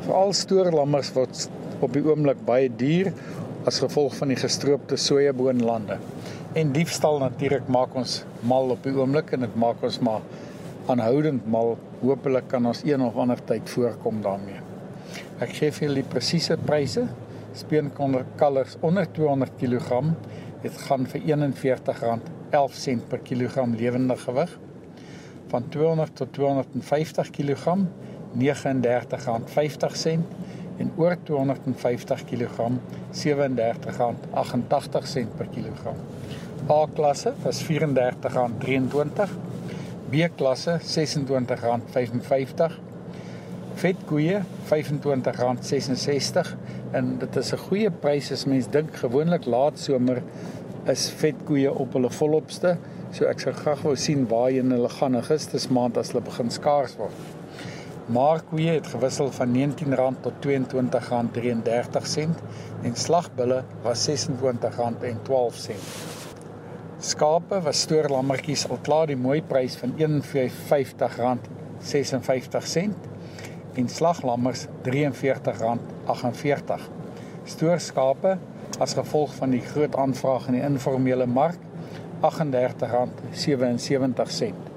Veral 0.05 0.33
stoorlammers 0.33 1.13
word 1.13 1.49
op 1.81 1.93
die 1.93 2.05
oomblik 2.05 2.45
baie 2.45 2.69
duur 2.69 3.13
as 3.65 3.79
gevolg 3.79 4.15
van 4.17 4.31
die 4.31 4.39
gestroopte 4.39 4.97
sojaboonlande. 4.97 5.97
En 6.57 6.71
diefstal 6.73 7.19
natuurlik 7.21 7.67
maak 7.71 7.95
ons 7.95 8.23
mal 8.47 8.73
op 8.73 8.83
die 8.83 8.93
oomblik 8.97 9.31
en 9.35 9.39
dit 9.45 9.55
maak 9.55 9.83
ons 9.85 9.99
maar 10.03 10.21
aanhoudend 10.89 11.45
mal. 11.51 11.77
Hoopelik 12.01 12.47
kan 12.49 12.65
ons 12.65 12.81
een 12.87 13.01
of 13.05 13.15
ander 13.21 13.39
tyd 13.45 13.69
voorkom 13.69 14.21
daarmee. 14.25 14.59
Ek 15.41 15.53
gee 15.59 15.71
vir 15.75 15.93
die 15.99 16.07
presiese 16.07 16.57
pryse. 16.65 17.03
Speenkalvers 17.57 18.77
onder 18.81 19.05
200 19.13 19.51
kg 19.59 19.89
het 20.61 20.75
gaan 20.87 21.03
vir 21.11 21.21
R41.11 21.35 23.07
per 23.09 23.19
kilogram 23.25 23.75
lewende 23.77 24.17
gewig. 24.17 24.59
Van 25.51 25.63
200 25.69 26.15
tot 26.15 26.33
250 26.33 27.29
kg 27.35 27.77
R39.50 28.39 30.19
en 30.81 30.89
oor 30.97 31.15
250 31.27 32.23
kg 32.29 32.57
R37.88 33.13 35.27
per 35.37 35.47
kilogram. 35.53 35.97
A 36.69 36.87
klasse 36.95 37.33
was 37.43 37.63
R34.23, 37.63 39.29
B 40.11 40.13
klasse 40.37 40.79
R26.55, 40.81 42.71
vetkoeie 43.81 44.37
R25.66 44.69 46.35
en 46.97 47.05
dit 47.19 47.35
is 47.35 47.53
'n 47.53 47.57
goeie 47.67 47.91
prys 47.91 48.31
as 48.31 48.45
mens 48.45 48.67
dink 48.69 48.95
gewoonlik 48.95 49.45
laat 49.45 49.79
somer 49.79 50.23
is 50.85 51.09
vetkoeie 51.09 51.73
op 51.73 51.93
hulle 51.93 52.09
volopste. 52.09 52.77
So 53.11 53.25
ek 53.25 53.39
sou 53.39 53.53
graag 53.53 53.81
wou 53.83 53.95
sien 53.95 54.27
waarheen 54.27 54.71
hulle 54.71 54.89
gaan 54.89 55.15
Augustus 55.15 55.67
maand 55.67 55.97
as 55.97 56.11
hulle 56.11 56.23
begin 56.23 56.51
skaars 56.51 56.97
word. 56.97 57.40
Markkoeie 58.11 58.73
het 58.75 58.89
gewissel 58.91 59.29
van 59.31 59.53
R19 59.55 59.95
tot 60.21 60.33
R22.33 60.45 60.51
en 62.83 62.95
slagbulle 62.95 63.63
was 63.85 64.09
R26.12. 64.09 64.15
Skape 66.99 67.61
was 67.63 67.81
stoorlammetjies 67.85 68.69
al 68.69 68.77
klaar 68.83 69.07
die 69.07 69.15
mooi 69.15 69.41
prys 69.41 69.75
van 69.79 69.93
R51.56 69.95 70.01
en 73.79 73.89
slaglammers 73.89 74.65
R43.48. 74.83 74.89
Stoorskape 77.53 78.37
as 78.79 78.93
gevolg 78.99 79.35
van 79.39 79.49
die 79.55 79.65
groot 79.71 79.95
aanvraag 79.95 80.47
in 80.51 80.55
die 80.59 80.67
informele 80.67 81.27
mark 81.31 81.59
R38.77. 82.27 84.70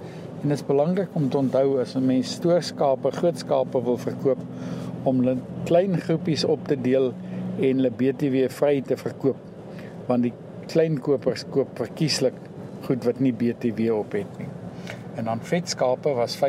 En 0.44 0.50
dit 0.50 0.58
is 0.58 0.66
belangrik 0.66 1.08
om 1.16 1.28
te 1.32 1.38
onthou 1.40 1.80
as 1.80 1.94
'n 1.96 2.04
mens 2.04 2.32
stoorskape, 2.32 3.10
groot 3.10 3.38
skape 3.38 3.82
wil 3.82 3.96
verkoop 3.96 4.38
om 5.02 5.18
hulle 5.18 5.36
klein 5.64 6.00
groepies 6.00 6.44
op 6.44 6.66
te 6.68 6.80
deel 6.80 7.14
en 7.60 7.76
hulle 7.76 7.90
BTW 7.90 8.48
vry 8.52 8.82
te 8.82 8.96
verkoop. 8.96 9.36
Want 10.06 10.22
die 10.22 10.32
klein 10.66 11.00
kopers 11.00 11.44
koop 11.50 11.68
verkieslik 11.74 12.34
goed 12.82 13.04
wat 13.04 13.20
nie 13.20 13.32
BTW 13.32 13.92
op 13.92 14.12
het 14.12 14.38
nie. 14.38 14.48
En 15.14 15.24
dan 15.24 15.40
vetskape 15.40 16.08
was 16.12 16.36
R35.67. 16.36 16.42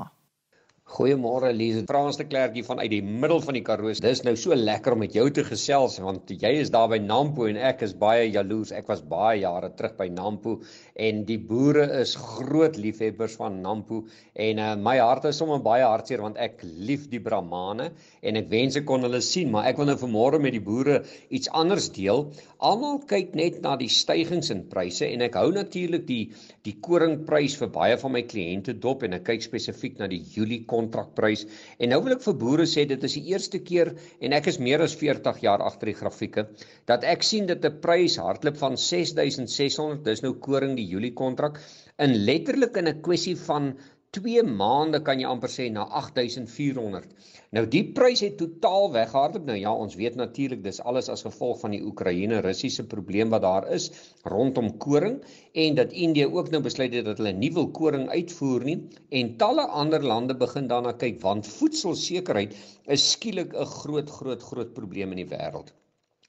Goeiemôre 0.87 1.49
Elise. 1.50 1.81
Frans 1.83 2.14
de 2.16 2.25
Klerk 2.25 2.52
hier 2.55 2.64
vanuit 2.64 2.93
die 2.93 3.02
middel 3.02 3.40
van 3.43 3.57
die 3.57 3.62
Karoo. 3.66 3.90
Dis 3.90 4.21
nou 4.23 4.37
so 4.38 4.55
lekker 4.55 4.95
om 4.95 5.00
met 5.02 5.16
jou 5.19 5.25
te 5.35 5.43
gesels 5.45 5.97
want 5.99 6.31
jy 6.31 6.52
is 6.61 6.71
daar 6.71 6.87
by 6.93 7.00
Nampo 7.02 7.49
en 7.50 7.57
ek 7.59 7.81
is 7.83 7.95
baie 7.99 8.28
jaloers. 8.31 8.71
Ek 8.71 8.87
was 8.87 9.02
baie 9.02 9.40
jare 9.40 9.73
terug 9.75 9.97
by 9.99 10.07
Nampo 10.14 10.61
en 10.95 11.25
die 11.26 11.40
boere 11.43 11.88
is 12.05 12.14
groot 12.14 12.78
liefhebbers 12.78 13.35
van 13.40 13.59
Nampo 13.64 14.05
en 14.47 14.62
uh, 14.62 14.69
my 14.78 14.95
hart 15.02 15.26
is 15.33 15.40
sommer 15.43 15.59
baie 15.64 15.83
hartseer 15.83 16.23
want 16.23 16.38
ek 16.38 16.62
lief 16.62 17.11
die 17.11 17.21
Brahmane 17.25 17.90
en 18.23 18.38
ek 18.38 18.47
wens 18.55 18.78
ek 18.78 18.87
kon 18.87 19.02
hulle 19.02 19.21
sien, 19.26 19.50
maar 19.50 19.66
ek 19.66 19.83
wil 19.83 19.90
nou 19.90 19.99
vanmôre 19.99 20.38
met 20.40 20.55
die 20.55 20.62
boere 20.62 21.00
iets 21.35 21.50
anders 21.50 21.90
deel. 21.99 22.28
Almal 22.62 23.02
kyk 23.11 23.35
net 23.35 23.59
na 23.66 23.75
die 23.76 23.90
stygings 23.90 24.55
in 24.55 24.62
pryse 24.71 25.11
en 25.11 25.26
ek 25.26 25.35
hou 25.43 25.50
natuurlik 25.50 26.07
die 26.07 26.23
die 26.62 26.78
koringprys 26.78 27.59
vir 27.59 27.75
baie 27.75 27.99
van 27.99 28.14
my 28.14 28.23
kliënte 28.31 28.78
dop 28.78 29.02
en 29.07 29.19
ek 29.19 29.26
kyk 29.33 29.50
spesifiek 29.50 29.99
na 29.99 30.07
die 30.11 30.23
Julie 30.23 30.62
kontrakprys. 30.76 31.47
En 31.80 31.92
nou 31.95 32.00
wil 32.04 32.16
ek 32.16 32.25
vir 32.26 32.38
boere 32.45 32.68
sê 32.71 32.87
dit 32.88 33.09
is 33.09 33.16
die 33.18 33.25
eerste 33.33 33.62
keer 33.71 33.95
en 34.21 34.37
ek 34.37 34.52
is 34.52 34.61
meer 34.68 34.85
as 34.87 34.97
40 35.00 35.42
jaar 35.47 35.64
agter 35.64 35.92
die 35.92 35.99
grafieke 36.02 36.47
dat 36.90 37.04
ek 37.16 37.26
sien 37.26 37.50
dat 37.50 37.64
'n 37.64 37.80
prys 37.83 38.21
hardloop 38.23 38.61
van 38.62 38.76
6600, 38.76 40.04
dis 40.04 40.23
nou 40.23 40.35
koring 40.49 40.76
die 40.76 40.88
Julie 40.92 41.14
kontrak 41.23 41.61
in 41.99 42.18
letterlik 42.28 42.76
in 42.76 42.88
'n 42.88 43.02
kwessie 43.02 43.37
van 43.49 43.75
2 44.16 44.42
maande 44.61 45.02
kan 45.06 45.21
jy 45.21 45.28
amper 45.28 45.50
sê 45.52 45.66
na 45.73 45.85
8400. 46.00 47.09
Nou 47.56 47.62
die 47.72 47.86
prys 47.96 48.20
het 48.20 48.34
totaal 48.36 48.90
weggehardloop. 48.92 49.46
Nou 49.48 49.54
ja, 49.56 49.70
ons 49.84 49.94
weet 49.96 50.18
natuurlik 50.20 50.60
dis 50.64 50.80
alles 50.90 51.06
as 51.12 51.22
gevolg 51.25 51.62
van 51.62 51.72
die 51.72 51.80
Oekraïne-Russiese 51.88 52.84
probleem 52.90 53.32
wat 53.32 53.46
daar 53.46 53.68
is 53.76 53.86
rondom 54.32 54.68
koring 54.82 55.16
en 55.64 55.78
dat 55.78 55.94
Indië 56.06 56.26
ook 56.26 56.50
nou 56.52 56.60
besluit 56.66 56.92
het 56.98 57.08
dat 57.08 57.22
hulle 57.22 57.32
nie 57.38 57.52
wil 57.56 57.70
koring 57.78 58.10
uitvoer 58.12 58.68
nie 58.68 58.76
en 59.20 59.32
talle 59.40 59.64
ander 59.84 60.04
lande 60.04 60.36
begin 60.44 60.68
daarna 60.68 60.92
kyk 61.00 61.22
want 61.25 61.48
voedselsekerheid 61.54 62.52
is 62.98 63.10
skielik 63.14 63.56
'n 63.56 63.72
groot 63.78 64.14
groot 64.20 64.48
groot 64.52 64.76
probleem 64.76 65.16
in 65.16 65.25
die 65.25 65.30
wêreld. 65.32 65.72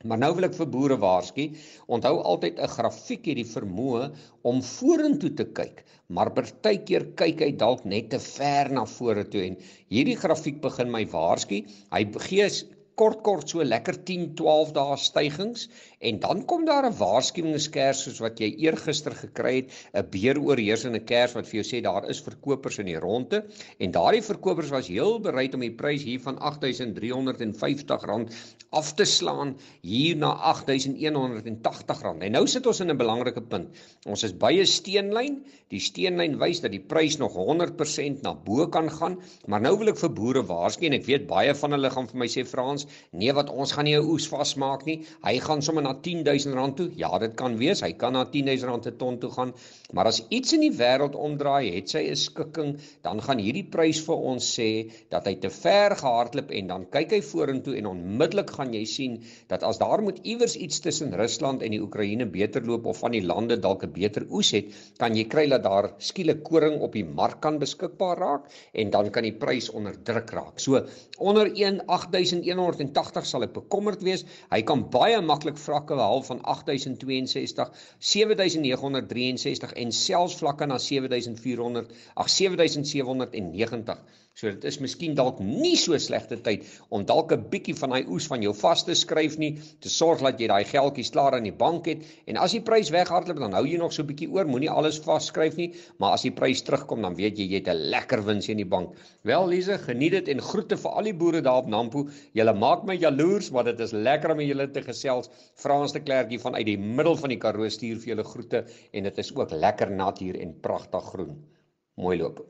Maar 0.06 0.20
nou 0.22 0.28
wil 0.38 0.46
ek 0.46 0.54
vir 0.54 0.68
boere 0.74 0.96
waarsku, 1.02 1.44
onthou 1.96 2.20
altyd 2.32 2.60
'n 2.62 2.70
grafiek 2.70 3.24
het 3.30 3.38
die 3.40 3.46
vermoë 3.52 4.02
om 4.52 4.60
vorentoe 4.62 5.32
te 5.40 5.46
kyk, 5.60 5.82
maar 6.14 6.30
partykeer 6.36 7.06
kyk 7.22 7.42
hy 7.42 7.48
dalk 7.64 7.82
net 7.94 8.12
te 8.12 8.20
ver 8.22 8.70
na 8.78 8.84
vorentoe 8.92 9.42
en 9.48 9.58
hierdie 9.90 10.20
grafiek 10.24 10.62
begin 10.62 10.94
my 10.94 11.02
waarsku. 11.16 11.64
Hy 11.96 12.04
gee 12.28 12.46
kort 12.98 13.22
kort 13.26 13.50
so 13.50 13.64
lekker 13.64 14.00
10, 14.10 14.36
12 14.40 14.74
dae 14.74 14.98
stygings 14.98 15.68
en 16.10 16.20
dan 16.20 16.44
kom 16.50 16.66
daar 16.66 16.86
'n 16.90 16.98
waarskuwingskers 16.98 18.04
soos 18.04 18.20
wat 18.20 18.40
jy 18.40 18.50
eergister 18.66 19.14
gekry 19.14 19.56
het, 19.56 19.72
'n 19.94 20.10
beeroorheersende 20.12 21.00
kers 21.06 21.36
wat 21.36 21.46
vir 21.46 21.62
jou 21.62 21.68
sê 21.70 21.84
daar 21.84 22.10
is 22.10 22.22
verkopers 22.22 22.80
in 22.80 22.86
die 22.86 23.00
ronde 23.00 23.46
en 23.80 23.92
daardie 23.92 24.22
verkopers 24.22 24.70
was 24.70 24.88
heel 24.88 25.20
bereid 25.20 25.54
om 25.54 25.62
die 25.62 25.72
prys 25.72 26.04
hier 26.04 26.20
van 26.20 26.38
R8350 26.38 28.34
af 28.72 28.94
te 28.96 29.06
slaan 29.06 29.56
hier 29.82 30.18
na 30.18 30.34
R8180. 30.54 32.22
En 32.22 32.32
nou 32.32 32.44
sit 32.48 32.66
ons 32.68 32.80
in 32.80 32.92
'n 32.92 32.98
belangrike 32.98 33.42
punt. 33.42 33.70
Ons 34.06 34.24
is 34.24 34.34
by 34.34 34.52
'n 34.60 34.66
steenlyn. 34.66 35.44
Die 35.70 35.80
steenlyn 35.80 36.38
wys 36.40 36.62
dat 36.62 36.72
die 36.72 36.80
prys 36.80 37.18
nog 37.18 37.34
100% 37.36 38.22
na 38.24 38.34
bo 38.34 38.68
kan 38.68 38.90
gaan, 38.90 39.20
maar 39.48 39.62
nou 39.62 39.78
wil 39.78 39.90
ek 39.90 39.98
vir 39.98 40.10
boere 40.10 40.44
waarsku 40.44 40.86
en 40.86 40.94
ek 40.94 41.06
weet 41.06 41.28
baie 41.28 41.54
van 41.54 41.72
hulle 41.72 41.90
gaan 41.90 42.08
vir 42.08 42.18
my 42.18 42.28
sê 42.28 42.46
Frans, 42.46 42.87
nee 43.12 43.34
wat 43.34 43.50
ons 43.50 43.72
gaan 43.72 43.86
nie 43.86 43.96
'n 43.96 44.06
oes 44.06 44.28
vasmaak 44.28 44.86
nie. 44.86 45.06
Hy 45.24 45.40
gaan 45.40 45.62
sommer 45.62 45.84
na 45.84 45.94
R10000 45.94 46.76
toe. 46.76 46.92
Ja, 46.96 47.18
dit 47.20 47.36
kan 47.36 47.58
wees. 47.58 47.82
Hy 47.82 47.94
kan 47.94 48.14
na 48.14 48.26
R10000 48.26 48.82
per 48.84 48.98
ton 48.98 49.20
toe 49.20 49.30
gaan. 49.32 49.54
Maar 49.94 50.06
as 50.06 50.24
iets 50.30 50.54
in 50.54 50.62
die 50.66 50.74
wêreld 50.76 51.16
omdraai, 51.16 51.72
het 51.76 51.90
sy 51.90 52.02
'n 52.10 52.16
skikking, 52.16 52.78
dan 53.04 53.22
gaan 53.22 53.40
hierdie 53.40 53.64
prys 53.64 54.00
vir 54.04 54.16
ons 54.16 54.44
sê 54.60 54.92
dat 55.10 55.26
hy 55.26 55.36
te 55.36 55.50
ver 55.50 55.96
gehardloop 55.96 56.52
en 56.52 56.68
dan 56.68 56.86
kyk 56.92 57.12
hy 57.12 57.22
vorentoe 57.22 57.76
en 57.78 57.86
onmiddellik 57.86 58.50
gaan 58.50 58.74
jy 58.74 58.86
sien 58.86 59.24
dat 59.48 59.64
as 59.64 59.78
daar 59.78 60.02
moet 60.02 60.20
iewers 60.24 60.56
iets 60.56 60.80
tussen 60.80 61.14
Rusland 61.14 61.64
en 61.64 61.72
die 61.72 61.82
Oekraïne 61.82 62.26
beter 62.26 62.66
loop 62.66 62.86
of 62.86 63.00
van 63.04 63.12
die 63.12 63.24
lande 63.24 63.58
dalk 63.60 63.84
'n 63.84 63.94
beter 63.94 64.26
oes 64.30 64.52
het, 64.52 64.66
kan 64.98 65.16
jy 65.16 65.24
kry 65.24 65.48
dat 65.48 65.64
daar 65.64 65.94
skielik 66.00 66.44
koring 66.44 66.82
op 66.82 66.94
die 66.94 67.06
mark 67.06 67.42
kan 67.42 67.60
beskikbaar 67.60 68.18
raak 68.18 68.44
en 68.74 68.90
dan 68.90 69.12
kan 69.12 69.24
die 69.24 69.32
prys 69.32 69.70
onder 69.70 69.96
druk 70.04 70.30
raak. 70.32 70.60
So 70.60 70.86
onder 71.18 71.48
18180 72.78 73.30
sal 73.32 73.46
ek 73.48 73.56
bekommerd 73.56 74.04
wees. 74.06 74.24
Hy 74.54 74.62
kan 74.70 74.86
baie 74.94 75.20
maklik 75.26 75.58
vlakke 75.62 75.98
behaal 75.98 76.24
van 76.30 76.44
8062, 76.54 77.74
7963 78.14 79.76
en 79.84 79.92
selfs 80.02 80.38
vlakke 80.42 80.70
na 80.70 80.78
7400, 80.82 81.92
ag 82.24 82.32
7790. 82.38 84.06
So 84.38 84.52
dit 84.54 84.66
is 84.70 84.76
miskien 84.78 85.16
dalk 85.18 85.40
nie 85.42 85.74
so 85.82 85.98
slegte 85.98 86.38
tyd 86.46 86.66
om 86.94 87.02
dalk 87.10 87.32
'n 87.34 87.46
bietjie 87.50 87.74
van 87.80 87.90
daai 87.90 88.10
oes 88.14 88.28
van 88.30 88.44
jou 88.46 88.52
vas 88.54 88.84
te 88.86 88.94
skryf 88.94 89.38
nie, 89.42 89.56
te 89.82 89.90
sorg 89.90 90.22
dat 90.22 90.38
jy 90.38 90.50
daai 90.52 90.64
geldjies 90.64 91.10
klaar 91.16 91.34
aan 91.34 91.48
die 91.50 91.56
bank 91.64 91.88
het 91.90 92.04
en 92.30 92.38
as 92.38 92.54
die 92.54 92.62
prys 92.62 92.92
weghardloop 92.94 93.40
dan 93.42 93.58
hou 93.58 93.64
jy 93.66 93.80
nog 93.82 93.96
so 93.96 94.04
'n 94.04 94.08
bietjie 94.12 94.30
oor, 94.30 94.46
moenie 94.46 94.70
alles 94.70 95.00
vasskryf 95.02 95.58
nie, 95.58 95.74
maar 95.98 96.14
as 96.14 96.22
die 96.22 96.32
prys 96.32 96.62
terugkom 96.62 97.02
dan 97.02 97.16
weet 97.16 97.40
jy 97.40 97.48
jy 97.50 97.64
het 97.64 97.70
'n 97.74 97.90
lekker 97.90 98.22
wins 98.28 98.48
in 98.50 98.58
die 98.58 98.70
bank. 98.76 98.94
Wel 99.24 99.48
Lize, 99.48 99.78
geniet 99.88 100.12
dit 100.12 100.28
en 100.28 100.40
groete 100.40 100.78
vir 100.78 100.92
al 100.92 101.04
die 101.04 101.18
boere 101.18 101.42
daar 101.42 101.58
op 101.64 101.68
Nampo. 101.68 102.08
Julle 102.34 102.54
maak 102.54 102.86
my 102.86 102.94
jaloers, 102.94 103.50
maar 103.50 103.64
dit 103.64 103.80
is 103.80 103.92
lekker 103.92 104.32
om 104.32 104.40
julle 104.40 104.72
te 104.72 104.82
gesels. 104.82 105.30
Frans 105.56 105.94
de 105.94 106.00
Klerkie 106.00 106.40
van 106.40 106.54
uit 106.54 106.66
die 106.66 106.78
middel 106.78 107.16
van 107.16 107.30
die 107.30 107.40
Karoo 107.40 107.70
stuur 107.70 107.98
vir 107.98 108.16
julle 108.16 108.24
groete 108.24 108.66
en 108.94 109.04
dit 109.04 109.18
is 109.18 109.36
ook 109.36 109.52
lekker 109.52 109.90
nat 109.90 110.20
hier 110.20 110.40
en 110.40 110.54
pragtig 110.62 111.04
groen. 111.04 111.44
Mooi 111.96 112.18
loop. 112.18 112.46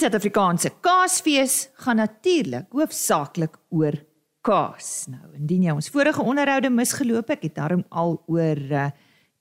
Die 0.00 0.06
Suid-Afrikaanse 0.06 0.70
Kaasfees 0.80 1.54
gaan 1.84 1.98
natuurlik 2.00 2.70
hoofsaaklik 2.72 3.58
oor 3.68 3.98
kaas. 4.40 5.10
Nou, 5.12 5.26
indien 5.36 5.66
jy 5.66 5.74
ons 5.76 5.90
vorige 5.92 6.24
onderhoude 6.24 6.70
misgeloop 6.72 7.28
het, 7.28 7.42
het 7.44 7.58
daarom 7.58 7.82
al 7.92 8.16
oor 8.32 8.62
uh, 8.72 8.86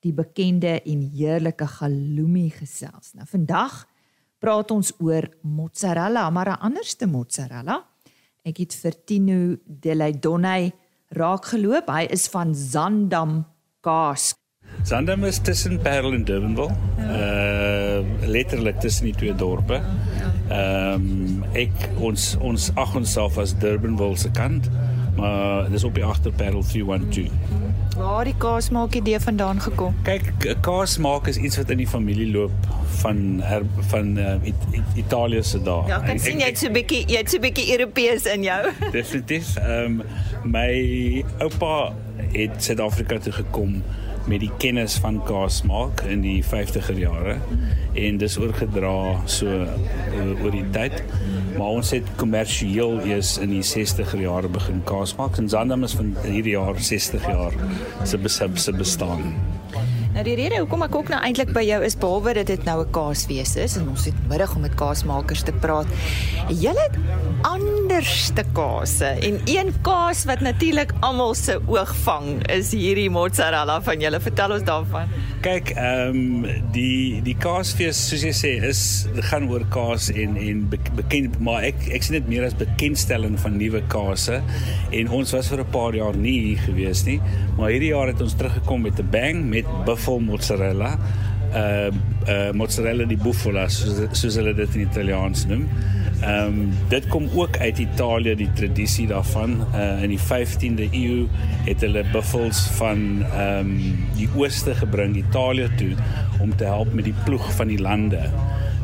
die 0.04 0.12
bekende 0.12 0.74
en 0.82 1.06
heerlike 1.16 1.64
halloumi 1.78 2.50
gesels. 2.58 3.14
Nou 3.16 3.24
vandag 3.32 3.86
praat 4.44 4.76
ons 4.76 4.92
oor 5.00 5.30
mozzarella, 5.48 6.28
maar 6.30 6.52
'n 6.52 6.60
anderste 6.60 7.08
mozzarella. 7.08 7.80
Ek 8.44 8.58
het 8.58 8.76
vir 8.76 9.00
Tino 9.06 9.56
Delaidonne 9.64 10.74
raak 11.16 11.46
geloop. 11.56 11.88
Hy 11.88 12.12
is 12.12 12.28
van 12.28 12.52
Zandam 12.56 13.46
Kaas. 13.80 14.34
Zandam 14.84 15.24
is 15.24 15.40
tussen 15.40 15.80
Parel 15.80 16.14
en 16.14 16.26
Durbanville. 16.26 16.76
Uh 17.00 18.28
letterlik 18.28 18.80
tussen 18.80 19.06
die 19.06 19.16
twee 19.16 19.36
dorpe. 19.36 19.82
Ehm 20.50 20.94
um, 20.94 21.44
ek 21.54 21.74
ons 22.02 22.32
ons 22.42 22.72
ag 22.76 22.96
onsself 22.98 23.38
as 23.38 23.54
Durbanville 23.62 24.18
se 24.18 24.32
kant, 24.34 24.70
maar 25.18 25.70
dis 25.70 25.84
op 25.86 25.94
die 25.94 26.06
agterparel 26.06 26.64
312. 26.66 27.30
Waar 28.00 28.26
die 28.26 28.36
kaas 28.38 28.70
maak 28.74 28.96
idee 28.96 29.20
vandaan 29.20 29.62
gekom? 29.62 29.96
Kyk, 30.08 30.32
kaas 30.66 30.98
maak 30.98 31.28
is 31.28 31.38
iets 31.38 31.60
wat 31.60 31.70
in 31.70 31.82
die 31.84 31.88
familie 31.88 32.30
loop 32.32 32.70
van 33.02 33.42
her, 33.44 33.66
van 33.92 34.18
uh, 34.18 34.36
It 34.48 34.68
It 34.72 34.98
Italië 35.04 35.44
se 35.44 35.62
dae. 35.62 35.86
Ja, 35.92 36.02
ek 36.08 36.22
sien 36.24 36.42
jy 36.42 36.50
het 36.50 36.62
so 36.62 36.70
'n 36.70 36.78
bietjie 36.80 37.04
jy 37.06 37.22
het 37.22 37.30
so 37.30 37.38
'n 37.38 37.46
bietjie 37.46 37.70
Europees 37.78 38.26
in 38.26 38.44
jou. 38.44 38.62
Definitief. 39.00 39.56
Ehm 39.58 40.02
um, 40.02 40.04
my 40.44 41.24
oupa 41.40 41.94
het 42.34 42.64
Suid-Afrika 42.64 43.20
toe 43.20 43.34
gekom 43.34 43.84
met 44.30 44.44
die 44.44 44.52
kennis 44.62 45.00
van 45.02 45.18
kaas 45.26 45.64
maak 45.66 46.04
in 46.06 46.22
die 46.22 46.40
50er 46.46 46.98
jare 47.00 47.38
en 47.98 48.20
dis 48.22 48.38
oorgedra 48.38 48.94
so 49.26 49.50
uh, 49.50 50.44
oor 50.44 50.54
die 50.54 50.66
tyd. 50.76 51.00
Maar 51.58 51.80
ons 51.80 51.92
het 51.96 52.08
kommersieel 52.22 53.00
eers 53.10 53.38
in 53.42 53.56
die 53.56 53.66
60er 53.66 54.22
jare 54.22 54.52
begin 54.54 54.84
kaas 54.88 55.16
maak. 55.18 55.42
En 55.42 55.50
Zandam 55.50 55.84
is 55.88 55.98
van 55.98 56.14
hierdie 56.28 56.54
jaar 56.54 56.78
60 56.78 57.26
jaar 57.28 57.58
se 58.06 58.20
se 58.54 58.74
bestaan. 58.74 59.34
Nou 60.20 60.26
die 60.28 60.36
rede 60.36 60.58
hoekom 60.60 60.82
ek 60.84 60.96
ook 60.98 61.10
nou 61.14 61.18
eintlik 61.24 61.54
by 61.56 61.62
jou 61.64 61.78
is 61.88 61.94
behalwe 61.96 62.34
dat 62.36 62.50
dit 62.52 62.66
nou 62.68 62.82
'n 62.84 62.92
kaasfees 62.92 63.56
is 63.56 63.78
en 63.80 63.88
ons 63.88 64.04
het 64.04 64.18
middag 64.28 64.52
om 64.56 64.62
met 64.68 64.76
kaasmakers 64.76 65.44
te 65.48 65.54
praat. 65.54 65.88
Julle 66.50 66.84
het 66.92 66.98
anderste 67.42 68.44
kase 68.54 69.06
en 69.06 69.40
een 69.46 69.72
kaas 69.82 70.26
wat 70.26 70.42
natuurlik 70.42 70.92
almal 71.00 71.34
se 71.36 71.62
oog 71.68 71.96
vang 72.04 72.44
is 72.52 72.72
hierdie 72.72 73.10
mozzarella 73.10 73.82
van 73.82 74.00
julle. 74.02 74.20
Vertel 74.20 74.52
ons 74.52 74.64
daarvan. 74.64 75.08
Kyk, 75.42 75.70
ehm 75.70 76.10
um, 76.10 76.46
die 76.72 77.22
die 77.22 77.38
kaasfees 77.38 78.10
soos 78.10 78.22
jy 78.22 78.34
sê 78.34 78.52
is 78.68 79.08
gaan 79.32 79.48
oor 79.50 79.64
kaas 79.70 80.10
en 80.12 80.36
en 80.36 80.68
bekend 80.96 81.40
maar 81.40 81.64
ek 81.64 81.76
ek 81.94 82.04
sien 82.04 82.20
dit 82.20 82.28
meer 82.28 82.44
as 82.44 82.54
bekendstelling 82.54 83.40
van 83.40 83.58
nuwe 83.58 83.82
kase 83.88 84.42
en 84.92 85.10
ons 85.10 85.32
was 85.32 85.48
vir 85.48 85.60
'n 85.60 85.72
paar 85.72 85.96
jaar 85.96 86.16
nie 86.16 86.40
hier 86.42 86.58
gewees 86.58 87.06
nie, 87.06 87.22
maar 87.58 87.70
hierdie 87.70 87.96
jaar 87.96 88.08
het 88.08 88.22
ons 88.22 88.36
teruggekom 88.36 88.82
met 88.82 89.00
'n 89.00 89.10
bang 89.12 89.50
met 89.50 89.66
buffel 89.86 90.09
mozzarella. 90.18 90.98
Uh 91.50 91.90
uh 92.30 92.52
mozzarella 92.54 93.06
di 93.10 93.18
bufala 93.18 93.68
soos, 93.70 94.04
soos 94.12 94.36
hulle 94.38 94.54
dit 94.58 94.76
in 94.76 94.86
Italiaans 94.86 95.46
noem. 95.50 95.66
Ehm 96.20 96.48
um, 96.48 96.74
dit 96.92 97.08
kom 97.08 97.30
ook 97.34 97.58
uit 97.58 97.78
Italië 97.80 98.36
die 98.36 98.50
tradisie 98.54 99.08
daarvan. 99.08 99.60
Uh 99.74 100.04
in 100.04 100.10
die 100.10 100.20
15de 100.20 100.90
eeu 100.92 101.28
het 101.66 101.82
hulle 101.82 102.04
buffels 102.12 102.66
van 102.78 103.24
ehm 103.24 103.60
um, 103.60 104.08
die 104.18 104.30
ooste 104.36 104.76
gebring 104.76 105.16
Italië 105.16 105.70
toe 105.78 105.94
om 106.40 106.56
te 106.56 106.64
help 106.64 106.94
met 106.94 107.04
die 107.04 107.16
ploeg 107.26 107.54
van 107.56 107.68
die 107.68 107.82
lande. 107.82 108.30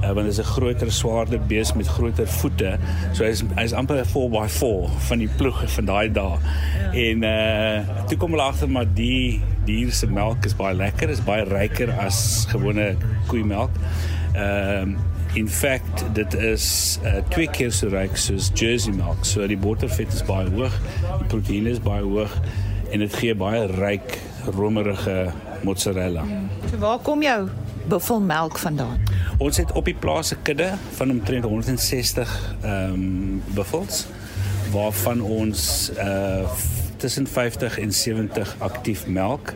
Uh, 0.04 0.12
want 0.12 0.28
dit 0.28 0.38
is 0.38 0.40
'n 0.40 0.44
groter, 0.44 0.92
swaarder 0.92 1.40
bees 1.40 1.74
met 1.74 1.88
groter 1.88 2.28
voete. 2.28 2.78
So 3.14 3.24
hy's 3.24 3.44
hy's 3.56 3.74
amper 3.74 3.98
'n 3.98 4.06
4x4 4.06 4.90
van 5.08 5.18
die 5.18 5.30
ploeg 5.38 5.64
van 5.72 5.86
daai 5.86 6.12
dae. 6.12 6.38
Ja. 6.38 6.92
En 6.92 7.24
uh 7.24 8.08
toe 8.08 8.18
kom 8.18 8.32
hulle 8.32 8.44
agter 8.44 8.70
maar 8.70 8.94
die 8.94 9.42
dier 9.66 9.92
se 9.92 10.08
melk 10.08 10.46
is 10.46 10.56
baie 10.56 10.76
lekker, 10.76 11.10
is 11.10 11.24
baie 11.24 11.44
ryker 11.44 11.92
as 11.92 12.46
gewone 12.50 12.96
koeimelk. 13.28 13.72
Ehm 14.34 14.90
uh, 14.90 14.98
In 15.36 15.50
fact, 15.50 16.06
dit 16.14 16.34
is 16.34 17.00
uh, 17.04 17.18
twee 17.30 17.48
keer 17.52 17.72
so 17.76 17.90
ryk 17.92 18.16
soos 18.16 18.46
Jersey 18.56 18.94
melk. 18.96 19.26
So 19.28 19.44
die 19.52 19.58
bottervet 19.60 20.14
is 20.14 20.24
baie 20.24 20.48
hoog, 20.48 20.78
die 21.20 21.28
proteïene 21.28 21.74
is 21.76 21.82
baie 21.84 22.06
hoog 22.08 22.32
en 22.94 23.04
dit 23.04 23.18
gee 23.20 23.36
baie 23.36 23.66
ryk 23.68 24.16
romerige 24.56 25.34
mozzarella. 25.68 26.24
So 26.70 26.80
waar 26.80 27.04
kom 27.04 27.26
jou 27.26 27.50
buffelmelk 27.92 28.62
vandaan? 28.64 29.02
Ons 29.38 29.58
het 29.58 29.72
op 29.72 29.86
die 29.86 29.96
plaas 29.96 30.32
'n 30.32 30.42
kudde 30.42 30.74
van 30.92 31.12
omtrent 31.12 31.44
160 31.44 32.56
ehm 32.62 32.94
um, 32.94 33.44
buffels 33.54 34.06
waarvan 34.72 35.22
ons 35.22 35.92
uh 35.98 36.50
tussen 36.98 37.28
50 37.28 37.80
en 37.80 37.94
70 37.94 38.56
aktief 38.58 39.08
melk. 39.08 39.54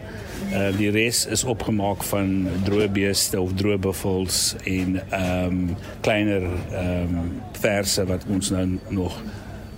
Uh 0.52 0.78
die 0.78 0.90
res 0.92 1.26
is 1.26 1.44
opgemaak 1.44 2.04
van 2.04 2.48
droë 2.64 2.90
beeste 2.90 3.42
of 3.42 3.54
droë 3.54 3.78
buffels 3.78 4.56
en 4.64 5.02
ehm 5.10 5.46
um, 5.46 5.76
kleiner 6.02 6.44
ehm 6.72 7.16
um, 7.16 7.42
verse 7.52 8.06
wat 8.06 8.24
ons 8.28 8.50
nou 8.50 8.80
nog 8.88 9.22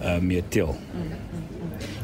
uh 0.01 0.17
mee 0.17 0.43
teel. 0.47 0.77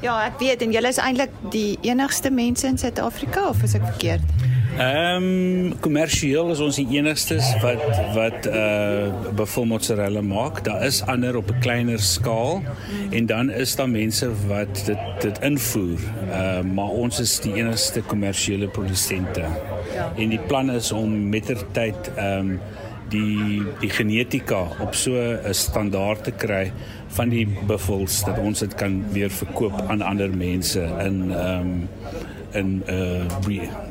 Ja, 0.02 0.26
ek 0.26 0.40
weet 0.40 0.62
en 0.62 0.72
julle 0.72 0.88
is 0.88 0.98
eintlik 0.98 1.32
die 1.50 1.78
enigste 1.82 2.30
mense 2.30 2.68
in 2.68 2.78
Suid-Afrika 2.78 3.50
of 3.50 3.64
is 3.64 3.74
ek 3.74 3.86
verkeerd? 3.86 4.57
Ehm 4.78 5.24
um, 5.24 5.80
kommersieel 5.82 6.52
is 6.54 6.60
ons 6.62 6.78
die 6.78 6.86
enigstes 7.00 7.48
wat 7.64 7.82
wat 8.14 8.46
uh 8.46 9.08
buffel 9.38 9.66
mozzarella 9.66 10.22
maak. 10.22 10.60
Daar 10.68 10.84
is 10.86 11.00
ander 11.02 11.38
op 11.40 11.50
'n 11.50 11.60
kleiner 11.66 12.00
skaal 12.00 12.62
en 13.10 13.26
dan 13.26 13.50
is 13.50 13.76
daar 13.76 13.90
mense 13.90 14.30
wat 14.48 14.84
dit 14.86 15.02
dit 15.20 15.40
invoer. 15.40 15.98
Uh 16.30 16.62
maar 16.62 16.94
ons 16.94 17.20
is 17.20 17.40
die 17.40 17.54
enigste 17.54 18.02
kommersiële 18.02 18.68
produsente. 18.68 19.46
Ja. 19.96 20.14
En 20.18 20.30
die 20.30 20.40
plan 20.40 20.72
is 20.72 20.92
om 20.92 21.30
mettertyd 21.30 22.12
ehm 22.16 22.40
um, 22.40 22.60
die 23.10 23.64
die 23.80 23.90
genetika 23.90 24.68
op 24.80 24.94
so 24.96 25.12
'n 25.12 25.54
standaard 25.54 26.24
te 26.24 26.32
kry 26.32 26.72
van 27.08 27.30
die 27.30 27.48
buffels 27.68 28.24
dat 28.24 28.38
ons 28.38 28.60
dit 28.60 28.76
kan 28.76 29.04
weer 29.12 29.30
verkoop 29.30 29.82
aan 29.88 30.02
ander 30.02 30.30
mense 30.38 30.82
in 30.82 31.32
ehm 31.32 31.62
um, 31.62 31.90
in 32.52 32.84
uh 32.90 33.26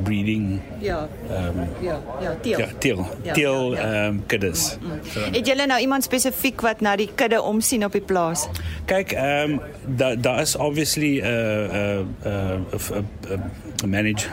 breeding 0.02 0.60
ja 0.80 1.08
um, 1.30 1.68
ja 1.80 2.00
ja 2.20 2.34
teel 2.42 2.58
ja 2.58 2.68
teel 2.78 3.06
ja, 3.22 3.32
teel 3.32 3.76
ehm 3.76 3.82
ja, 3.82 3.92
ja. 3.92 4.06
um, 4.08 4.22
kuddes. 4.26 4.78
Mm, 4.80 4.90
mm. 4.90 5.00
So. 5.12 5.20
Het 5.20 5.46
julle 5.46 5.66
nou 5.66 5.80
iemand 5.80 6.04
spesifiek 6.04 6.60
wat 6.60 6.80
na 6.80 6.96
die 6.96 7.10
kudde 7.14 7.42
omsien 7.42 7.84
op 7.84 7.92
die 7.92 8.00
plaas? 8.00 8.48
Kyk 8.84 9.12
ehm 9.12 9.50
um, 9.50 9.60
daar 9.96 10.20
daar 10.20 10.40
is 10.40 10.56
obviously 10.56 11.20
'n 11.20 11.26
uh, 11.26 12.00
'n 12.00 12.08
uh, 12.26 12.80
'n 12.96 13.08
uh, 13.30 13.40
'n 13.84 13.88
manager 13.88 14.30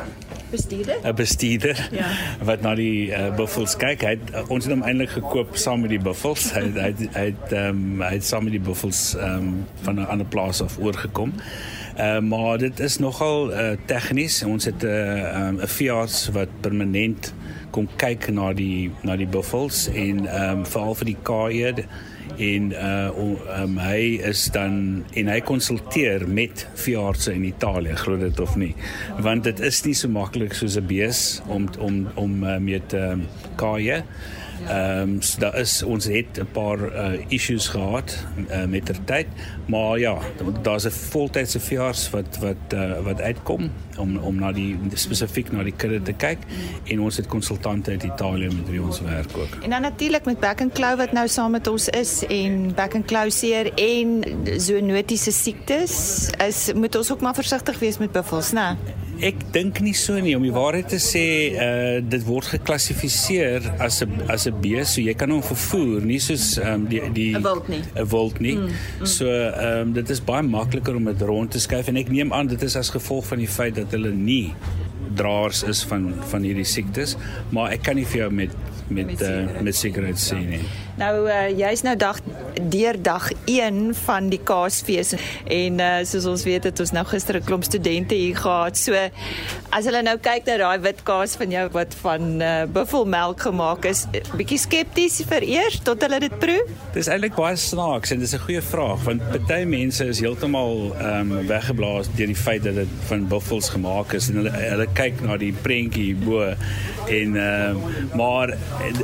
bestuurder 0.54 0.96
'n 1.04 1.16
bestuurder 1.16 1.90
ja. 1.92 2.08
wat 2.50 2.62
na 2.62 2.76
die 2.76 3.10
uh, 3.10 3.36
buffels 3.36 3.76
kyk 3.78 4.06
hy 4.06 4.16
het, 4.18 4.34
uh, 4.34 4.44
ons 4.54 4.66
het 4.66 4.74
hom 4.74 4.86
eintlik 4.88 5.16
gekoop 5.18 5.58
saam 5.58 5.86
met 5.86 5.94
die 5.96 6.02
buffels 6.02 6.50
hy 6.56 6.66
hy 6.78 6.92
hy 7.18 7.26
het 7.32 7.52
ehm 7.52 7.70
um, 7.70 8.02
hy 8.06 8.14
het 8.18 8.28
saam 8.28 8.48
met 8.48 8.56
die 8.58 8.64
buffels 8.64 9.04
ehm 9.16 9.48
um, 9.48 9.54
van 9.88 10.02
'n 10.02 10.10
ander 10.16 10.30
plaas 10.36 10.62
af 10.62 10.78
oorgekom 10.80 11.34
Uh, 11.98 12.20
maar 12.20 12.58
dit 12.58 12.80
is 12.80 12.98
nogal 12.98 13.52
uh, 13.52 13.72
tegnies. 13.86 14.44
Ons 14.44 14.66
het 14.66 14.82
'n 14.84 14.86
uh, 14.86 15.48
um, 15.48 15.60
'n 15.62 15.68
veearts 15.68 16.30
wat 16.34 16.50
permanent 16.62 17.34
kom 17.70 17.88
kyk 17.96 18.30
na 18.32 18.54
die 18.54 18.92
na 19.02 19.16
die 19.16 19.28
buffels 19.28 19.88
en 19.88 20.26
ehm 20.26 20.58
um, 20.58 20.66
veral 20.66 20.96
vir 20.96 21.06
die 21.06 21.18
kaaie 21.22 21.74
en 22.38 22.72
uh 22.72 23.10
um, 23.62 23.78
hy 23.78 24.20
is 24.26 24.46
dan 24.54 25.04
en 25.14 25.28
hy 25.28 25.40
konsulteer 25.42 26.28
met 26.28 26.68
veeartse 26.74 27.34
in 27.34 27.44
Italië 27.44 27.96
glo 27.96 28.18
dit 28.18 28.40
of 28.40 28.56
nie. 28.56 28.74
Want 29.20 29.44
dit 29.44 29.60
is 29.60 29.84
nie 29.86 29.94
so 29.94 30.10
maklik 30.10 30.54
soos 30.54 30.78
'n 30.78 30.88
bees 30.88 31.42
om 31.48 31.70
om 31.80 32.08
om 32.16 32.44
uh, 32.44 32.58
met 32.58 32.94
um, 32.94 33.28
kaaie 33.56 34.04
Ehm 34.68 35.00
um, 35.00 35.22
so 35.22 35.40
daar 35.40 35.58
is 35.60 35.84
ons 35.84 36.06
het 36.06 36.40
'n 36.40 36.48
paar 36.52 36.80
uh, 36.80 37.26
issues 37.28 37.68
gehad 37.68 38.18
uh, 38.50 38.66
met 38.66 38.86
ter 38.86 39.04
tyd, 39.04 39.28
maar 39.66 40.00
ja, 40.00 40.18
daar's 40.62 40.86
'n 40.86 40.90
voltydse 40.90 41.60
veearts 41.60 42.10
wat 42.10 42.38
wat 42.40 42.74
uh, 42.74 43.00
wat 43.00 43.22
uitkom 43.22 43.72
om 43.98 44.18
om 44.18 44.36
na 44.36 44.52
die 44.52 44.80
spesifiek 44.94 45.52
na 45.52 45.64
die 45.64 45.74
kudde 45.76 46.02
te 46.02 46.14
kyk 46.14 46.38
en 46.84 47.00
ons 47.00 47.18
het 47.18 47.28
konsultante 47.28 47.92
uit 47.92 48.04
Italië 48.04 48.46
met 48.46 48.70
wie 48.70 48.82
ons 48.82 49.02
werk 49.02 49.38
ook. 49.38 49.64
En 49.64 49.70
dan 49.70 49.82
natuurlik 49.82 50.26
met 50.26 50.40
Back 50.40 50.62
and 50.62 50.74
Claw 50.74 50.98
wat 50.98 51.12
nou 51.12 51.28
saam 51.28 51.52
met 51.52 51.68
ons 51.68 51.90
is 51.90 52.26
en 52.26 52.74
Back 52.76 52.96
and 52.96 53.06
Claw 53.06 53.30
seer 53.30 53.74
en 53.74 54.24
zoonotiese 54.58 55.32
siektes, 55.32 56.30
is 56.48 56.72
moet 56.74 56.96
ons 56.96 57.12
ook 57.12 57.22
maar 57.22 57.36
versigtig 57.36 57.80
wees 57.80 57.98
met 57.98 58.12
buffels, 58.12 58.52
né? 58.52 58.78
Ek 59.24 59.40
dink 59.56 59.80
nie 59.84 59.94
so 59.96 60.18
nie 60.20 60.34
om 60.36 60.44
die 60.44 60.52
waarheid 60.52 60.90
te 60.92 61.00
sê, 61.00 61.26
uh 61.56 62.02
dit 62.04 62.26
word 62.28 62.50
geklassifiseer 62.58 63.70
as 63.80 64.02
'n 64.04 64.26
as 64.28 64.48
'n 64.48 64.60
bees, 64.62 64.96
so 64.96 65.02
jy 65.02 65.14
kan 65.16 65.32
hom 65.32 65.42
vervoer, 65.42 66.02
nie 66.04 66.20
soos 66.20 66.58
ehm 66.58 66.74
um, 66.74 66.88
die 66.92 67.02
die 67.14 67.32
'n 67.36 67.44
wild 67.44 67.70
nie. 67.70 67.82
'n 67.96 68.08
wild 68.10 68.40
nie. 68.40 68.56
Mm, 68.56 68.68
mm. 69.00 69.06
So 69.06 69.26
ehm 69.28 69.88
um, 69.88 69.94
dit 69.94 70.10
is 70.10 70.20
baie 70.20 70.44
makliker 70.44 70.96
om 70.96 71.06
dit 71.06 71.22
rond 71.22 71.52
te 71.52 71.60
skuif 71.60 71.88
en 71.88 71.98
ek 71.98 72.10
neem 72.10 72.34
aan 72.34 72.48
dit 72.48 72.62
is 72.64 72.76
as 72.76 72.90
gevolg 72.90 73.26
van 73.26 73.40
die 73.40 73.48
feit 73.48 73.76
dat 73.76 73.92
hulle 73.92 74.12
nie 74.12 74.54
draers 75.16 75.64
is 75.64 75.84
van 75.84 76.14
van 76.32 76.42
hierdie 76.42 76.68
siektes, 76.68 77.16
maar 77.50 77.72
ek 77.72 77.84
kan 77.84 77.96
nie 77.96 78.06
vir 78.06 78.26
jou 78.26 78.32
met 78.32 78.52
met 78.90 79.08
met, 79.08 79.22
uh, 79.22 79.62
met 79.62 79.76
sekerheid 79.76 80.20
sê 80.20 80.38
nie. 80.38 80.66
Nou 81.00 81.14
uh, 81.26 81.50
jy's 81.50 81.82
nou 81.82 81.96
dag 81.98 82.20
deur 82.70 82.98
dag 83.02 83.32
1 83.50 83.96
van 84.04 84.28
die 84.30 84.40
Kaasfees 84.46 85.16
en 85.50 85.80
uh, 85.82 86.04
soos 86.06 86.28
ons 86.30 86.44
weet 86.46 86.68
het 86.70 86.80
ons 86.84 86.94
nou 86.94 87.04
gister 87.10 87.40
'n 87.40 87.46
klomp 87.48 87.66
studente 87.66 88.16
hier 88.16 88.38
gehad. 88.38 88.78
So 88.78 88.94
as 89.74 89.88
hulle 89.90 90.04
nou 90.06 90.18
kyk 90.22 90.46
na 90.46 90.58
daai 90.62 90.80
wit 90.86 91.02
kaas 91.04 91.34
van 91.40 91.50
jou 91.50 91.66
wat 91.74 91.96
van 92.04 92.42
uh, 92.42 92.66
buffelmelk 92.70 93.42
gemaak 93.42 93.88
is, 93.90 94.06
bietjie 94.38 94.60
skepties 94.62 95.24
vereers 95.26 95.80
tot 95.82 96.02
hulle 96.06 96.20
dit 96.20 96.36
proe. 96.40 96.62
Dis 96.94 97.10
eintlik 97.10 97.34
baie 97.36 97.58
snaaks 97.58 98.14
en 98.14 98.20
dis 98.20 98.34
'n 98.34 98.44
goeie 98.46 98.62
vraag 98.62 99.04
want 99.04 99.26
party 99.34 99.64
mense 99.66 100.06
is 100.06 100.20
heeltemal 100.20 100.94
ehm 101.00 101.32
um, 101.32 101.48
weggeblaas 101.48 102.08
deur 102.16 102.28
die 102.28 102.38
feit 102.38 102.64
dat 102.64 102.76
dit 102.76 102.94
van 103.10 103.28
buffels 103.28 103.70
gemaak 103.70 104.14
is 104.14 104.30
en 104.30 104.36
hulle 104.44 104.54
hulle 104.54 104.88
kyk 104.94 105.22
na 105.26 105.38
die 105.38 105.54
prentjie 105.54 106.14
bo 106.16 106.54
en 107.10 107.36
ehm 107.36 107.82
um, 107.82 107.82
maar 108.14 108.54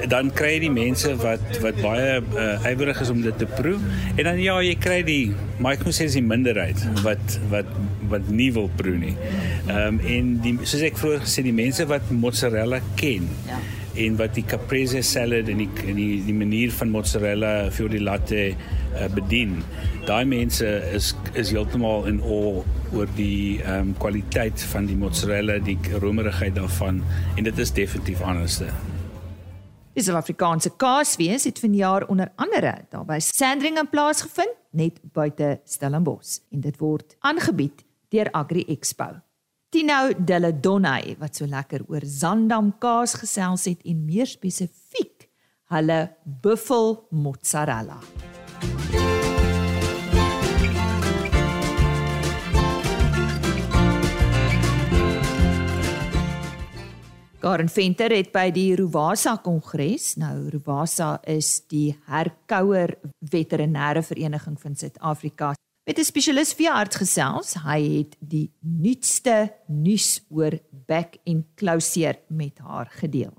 dan 0.07 0.29
kry 0.33 0.53
jy 0.53 0.59
die 0.67 0.75
mense 0.75 1.15
wat 1.15 1.61
wat 1.65 1.78
baie 1.83 2.19
uh, 2.19 2.69
ywerig 2.69 3.01
is 3.03 3.11
om 3.13 3.21
dit 3.23 3.37
te 3.39 3.47
proe 3.57 3.77
en 4.15 4.23
dan 4.23 4.39
ja 4.41 4.57
jy 4.63 4.75
kry 4.81 4.99
die 5.07 5.23
dis 5.59 6.15
die 6.15 6.23
minderheid 6.23 6.79
wat 7.03 7.39
wat 7.51 7.69
wat 8.09 8.29
nie 8.33 8.49
wil 8.55 8.69
proe 8.79 8.97
nie. 8.97 9.15
Ehm 9.67 9.99
um, 9.99 9.99
en 9.99 10.31
die 10.43 10.55
soos 10.63 10.85
ek 10.87 10.97
vroeër 10.97 11.25
gesê 11.25 11.43
die 11.45 11.55
mense 11.55 11.85
wat 11.89 12.09
mozzarella 12.09 12.79
ken. 12.99 13.27
Ja. 13.47 13.59
En 13.99 14.15
wat 14.19 14.35
die 14.37 14.45
caprese 14.47 15.01
salad 15.03 15.49
en 15.51 15.63
die 15.63 15.69
die 15.85 16.11
die 16.25 16.35
manier 16.35 16.71
van 16.71 16.93
mozzarella 16.93 17.53
vir 17.75 17.89
die 17.91 18.03
latte 18.03 18.43
uh, 18.49 19.07
bedien. 19.13 19.59
Daai 20.07 20.25
mense 20.25 20.67
is 20.95 21.13
is 21.33 21.53
heeltemal 21.53 22.07
in 22.09 22.21
awe 22.21 22.63
oor 22.93 23.11
die 23.17 23.59
ehm 23.61 23.91
um, 23.91 23.97
kwaliteit 24.01 24.63
van 24.73 24.87
die 24.89 24.97
mozzarella, 24.97 25.59
die 25.59 25.77
romerigheid 26.01 26.55
daarvan 26.57 27.03
en 27.35 27.43
dit 27.43 27.65
is 27.65 27.75
definitief 27.75 28.23
anderste. 28.25 28.71
Die 29.99 30.05
Suid-Afrikaanse 30.05 30.69
Kaasfees 30.79 31.43
het 31.43 31.57
vanjaar 31.59 32.05
onder 32.07 32.29
andere 32.39 32.85
daarby 32.87 33.17
Sandringham 33.19 33.89
plaasgevind 33.91 34.53
net 34.71 35.01
buite 35.11 35.49
Stellenbosch 35.67 36.37
en 36.55 36.63
dit 36.63 36.79
word 36.79 37.17
aangebied 37.19 37.83
deur 38.15 38.31
Agri 38.31 38.63
Expo. 38.71 39.09
Tino 39.75 40.13
Deladonnay 40.15 41.17
wat 41.19 41.35
so 41.35 41.51
lekker 41.51 41.83
oor 41.91 42.07
Zandam 42.07 42.71
kaas 42.79 43.17
gesels 43.19 43.67
het 43.67 43.83
en 43.83 44.05
meer 44.07 44.31
spesifiek 44.31 45.27
hulle 45.75 45.99
buffel 46.23 47.01
mozzarella. 47.11 47.99
Karen 57.39 57.69
Venter 57.71 58.11
het 58.11 58.33
by 58.35 58.49
die 58.51 58.73
Rovasa 58.75 59.37
Kongres, 59.39 60.17
nou 60.19 60.49
Rovasa 60.51 61.21
is 61.23 61.61
die 61.71 61.93
herkouer 62.11 62.97
veterinêre 63.31 64.01
vereniging 64.03 64.57
van 64.59 64.75
Suid-Afrika, 64.75 65.53
met 65.87 65.99
'n 65.99 66.03
spesialis 66.03 66.51
veearts 66.53 66.99
gesels. 66.99 67.53
Hy 67.63 67.79
het 67.97 68.17
die 68.19 68.51
nuutste 68.59 69.53
nuus 69.67 70.19
oor 70.29 70.59
back 70.85 71.15
en 71.23 71.45
closure 71.55 72.19
met 72.27 72.59
haar 72.59 72.91
gedeel. 72.91 73.31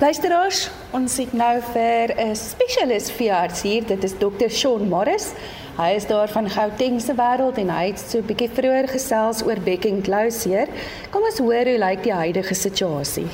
Luisteraars, 0.00 0.70
ons 0.92 1.16
het 1.16 1.32
nou 1.32 1.60
vir 1.72 2.18
'n 2.18 2.34
spesialis 2.34 3.10
veearts 3.10 3.62
hier, 3.62 3.86
dit 3.86 4.04
is 4.04 4.18
Dr. 4.18 4.48
Shaun 4.48 4.88
Morris. 4.88 5.32
Hy 5.76 5.94
is 5.94 6.06
daar 6.06 6.28
van 6.28 6.50
Gauteng 6.50 7.00
se 7.00 7.14
wêreld 7.14 7.58
en 7.62 7.70
hy 7.70 7.84
het 7.92 7.98
so 7.98 8.18
'n 8.18 8.26
bietjie 8.26 8.50
vroeër 8.50 8.88
gesels 8.88 9.42
oor 9.46 9.60
back 9.64 9.84
and 9.86 10.02
closure. 10.04 10.66
Kom 11.10 11.22
ons 11.22 11.38
hoor 11.38 11.64
hoe 11.64 11.78
lyk 11.78 12.02
die 12.02 12.12
huidige 12.12 12.54
situasie. 12.54 13.28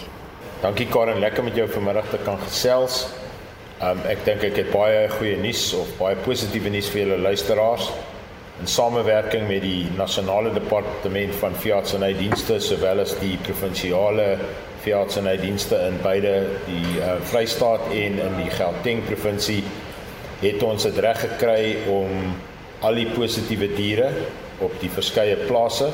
Dankie 0.60 0.86
Karen, 0.86 1.18
lekker 1.18 1.44
met 1.44 1.54
jou 1.54 1.68
vanmiddag 1.68 2.08
te 2.10 2.18
kan 2.24 2.38
gesels. 2.38 3.08
Um, 3.82 3.98
ek 4.08 4.24
dink 4.24 4.42
ek 4.42 4.56
het 4.56 4.70
baie 4.70 5.08
goeie 5.08 5.36
nuus 5.36 5.74
of 5.74 5.88
baie 5.98 6.16
positiewe 6.16 6.68
nuus 6.68 6.88
vir 6.88 7.06
julle 7.06 7.18
luisteraars. 7.18 7.90
In 8.60 8.66
samewerking 8.66 9.48
met 9.48 9.62
die 9.62 9.88
nasionale 9.96 10.52
departement 10.52 11.34
van 11.34 11.54
veeartsenydienste 11.54 12.60
sowel 12.60 13.00
as 13.00 13.18
die 13.20 13.36
provinsiale 13.42 14.38
veeartsenydienste 14.80 15.76
in 15.90 15.98
beide 16.02 16.46
die 16.66 17.00
uh, 17.00 17.16
Vrystaat 17.20 17.90
en 17.90 18.18
in 18.28 18.36
die 18.40 18.50
Gauteng 18.50 19.04
provinsie 19.04 19.62
het 20.42 20.62
ons 20.62 20.88
dit 20.88 20.98
reg 21.04 21.20
gekry 21.20 21.62
om 21.92 22.34
al 22.84 22.98
die 23.00 23.08
positiewe 23.14 23.70
diere 23.76 24.10
op 24.64 24.74
die 24.80 24.90
verskeie 24.92 25.36
plase 25.46 25.88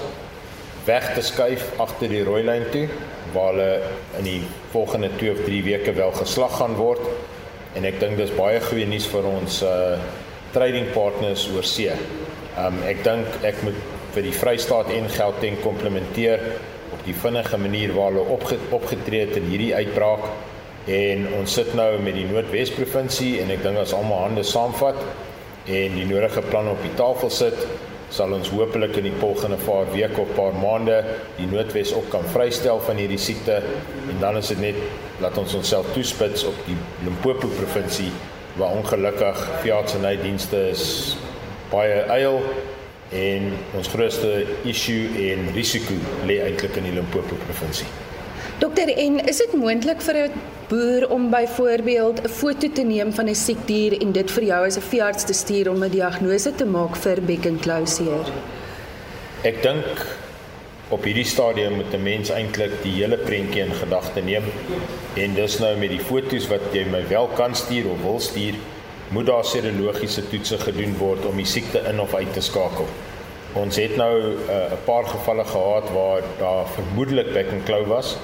weg 0.87 1.13
te 1.15 1.23
skuif 1.23 1.69
agter 1.83 2.11
die 2.11 2.25
rooi 2.27 2.43
lyn 2.47 2.65
toe 2.75 2.89
waar 3.33 3.53
hulle 3.53 3.93
in 4.19 4.27
die 4.27 4.41
volgende 4.73 5.13
2 5.21 5.37
of 5.37 5.45
3 5.47 5.63
weke 5.69 5.95
wel 5.95 6.13
geslag 6.17 6.57
gaan 6.59 6.75
word 6.79 7.07
en 7.79 7.87
ek 7.89 8.01
dink 8.03 8.19
dis 8.21 8.35
baie 8.37 8.61
goeie 8.61 8.89
nuus 8.89 9.07
vir 9.13 9.29
ons 9.31 9.63
uh 9.67 9.97
trading 10.53 10.91
partners 10.93 11.47
oor 11.55 11.65
see. 11.65 11.93
Um 12.61 12.83
ek 12.85 12.99
dink 13.07 13.45
ek 13.49 13.63
moet 13.65 13.79
vir 14.13 14.27
die 14.27 14.35
Vrystaat 14.37 14.91
en 14.93 15.09
Gauteng 15.09 15.57
komplementeer 15.65 16.43
op 16.93 17.01
die 17.07 17.15
vinnige 17.17 17.57
manier 17.57 17.95
waar 17.97 18.13
hulle 18.13 18.35
opge 18.35 18.59
opgetree 18.77 19.25
het 19.25 19.39
in 19.41 19.49
hierdie 19.49 19.73
uitbraak 19.73 20.27
en 20.91 21.29
ons 21.39 21.53
sit 21.53 21.75
nou 21.79 21.91
met 22.03 22.17
die 22.19 22.27
Noordwes 22.27 22.73
provinsie 22.75 23.37
en 23.43 23.53
ek 23.55 23.63
dink 23.63 23.79
as 23.79 23.95
almal 23.95 24.25
hande 24.27 24.43
saamvat 24.47 24.99
en 25.71 25.95
die 25.95 26.07
nodige 26.09 26.43
planne 26.49 26.75
op 26.75 26.83
die 26.83 26.95
tafel 26.99 27.31
sit 27.31 27.59
sal 28.13 28.35
ons 28.35 28.51
hopelik 28.53 28.99
in 29.01 29.07
die 29.09 29.15
volgende 29.21 29.57
paar 29.63 29.87
weke 29.95 30.21
of 30.21 30.35
paar 30.37 30.57
maande 30.59 30.99
die 31.39 31.47
Noordwes 31.47 31.95
ook 31.97 32.11
kan 32.13 32.27
vrystel 32.35 32.83
van 32.83 32.99
hierdie 33.01 33.21
siekte 33.21 33.63
en 33.63 34.21
dan 34.21 34.41
is 34.43 34.51
dit 34.53 34.61
net 34.61 34.83
laat 35.23 35.39
ons 35.39 35.55
onsself 35.63 35.89
toespits 35.95 36.45
op 36.51 36.59
die 36.67 36.77
Limpopo 37.07 37.49
provinsie 37.57 38.11
waar 38.59 38.75
ongelukkig 38.77 39.47
veeartsenydienste 39.63 40.67
is 40.75 40.87
baie 41.73 42.03
eil 42.13 42.43
en 43.17 43.53
ons 43.79 43.89
grootste 43.93 44.43
issue 44.69 45.31
en 45.31 45.53
risiko 45.57 45.97
lê 46.29 46.43
eintlik 46.43 46.81
in 46.81 46.91
die 46.91 46.97
Limpopo 46.97 47.39
provinsie. 47.47 47.89
Dokter, 48.63 48.97
en 48.97 49.17
is 49.27 49.41
dit 49.43 49.55
moontlik 49.59 50.03
vir 50.07 50.17
'n 50.17 50.33
boer 50.69 51.09
om 51.11 51.31
byvoorbeeld 51.31 52.19
'n 52.23 52.29
foto 52.29 52.69
te 52.73 52.83
neem 52.83 53.13
van 53.13 53.29
'n 53.29 53.35
siek 53.35 53.67
dier 53.67 54.01
en 54.01 54.13
dit 54.13 54.31
vir 54.31 54.45
jou 54.45 54.67
as 54.67 54.77
'n 54.77 54.89
veearts 54.91 55.25
te 55.25 55.33
stuur 55.33 55.71
om 55.71 55.83
'n 55.85 55.91
diagnose 55.91 56.55
te 56.55 56.65
maak 56.65 56.97
vir 56.97 57.23
bekkenklauseer? 57.23 58.27
Ek 59.43 59.63
dink 59.63 60.07
op 60.89 61.05
hierdie 61.05 61.25
stadium 61.25 61.73
moet 61.73 61.93
'n 61.95 62.03
mens 62.03 62.31
eintlik 62.31 62.83
die 62.83 62.93
hele 62.93 63.17
prentjie 63.17 63.63
in 63.63 63.73
gedagte 63.73 64.21
neem 64.21 64.45
en 65.15 65.35
dis 65.35 65.59
nou 65.59 65.77
met 65.77 65.91
die 65.91 66.05
fotos 66.11 66.47
wat 66.49 66.61
jy 66.73 66.85
my 66.85 67.09
wel 67.09 67.27
kan 67.27 67.55
stuur 67.55 67.91
of 67.91 68.03
wil 68.03 68.21
stuur 68.21 68.55
moet 69.09 69.27
daar 69.27 69.45
serologiese 69.45 70.29
toetse 70.29 70.59
gedoen 70.59 70.95
word 70.99 71.27
om 71.27 71.37
die 71.37 71.47
siekte 71.47 71.83
in 71.91 72.01
of 72.01 72.15
uit 72.15 72.33
te 72.33 72.41
skakel. 72.41 72.87
Ons 73.53 73.77
het 73.77 73.97
nou 73.97 74.15
eh, 74.21 74.55
'n 74.55 74.73
uh, 74.73 74.79
paar 74.85 75.05
gevalle 75.05 75.45
gehad 75.45 75.91
waar 75.91 76.23
daar 76.39 76.67
vermoedelik 76.69 77.33
bekkenklou 77.33 77.87
was 77.87 78.17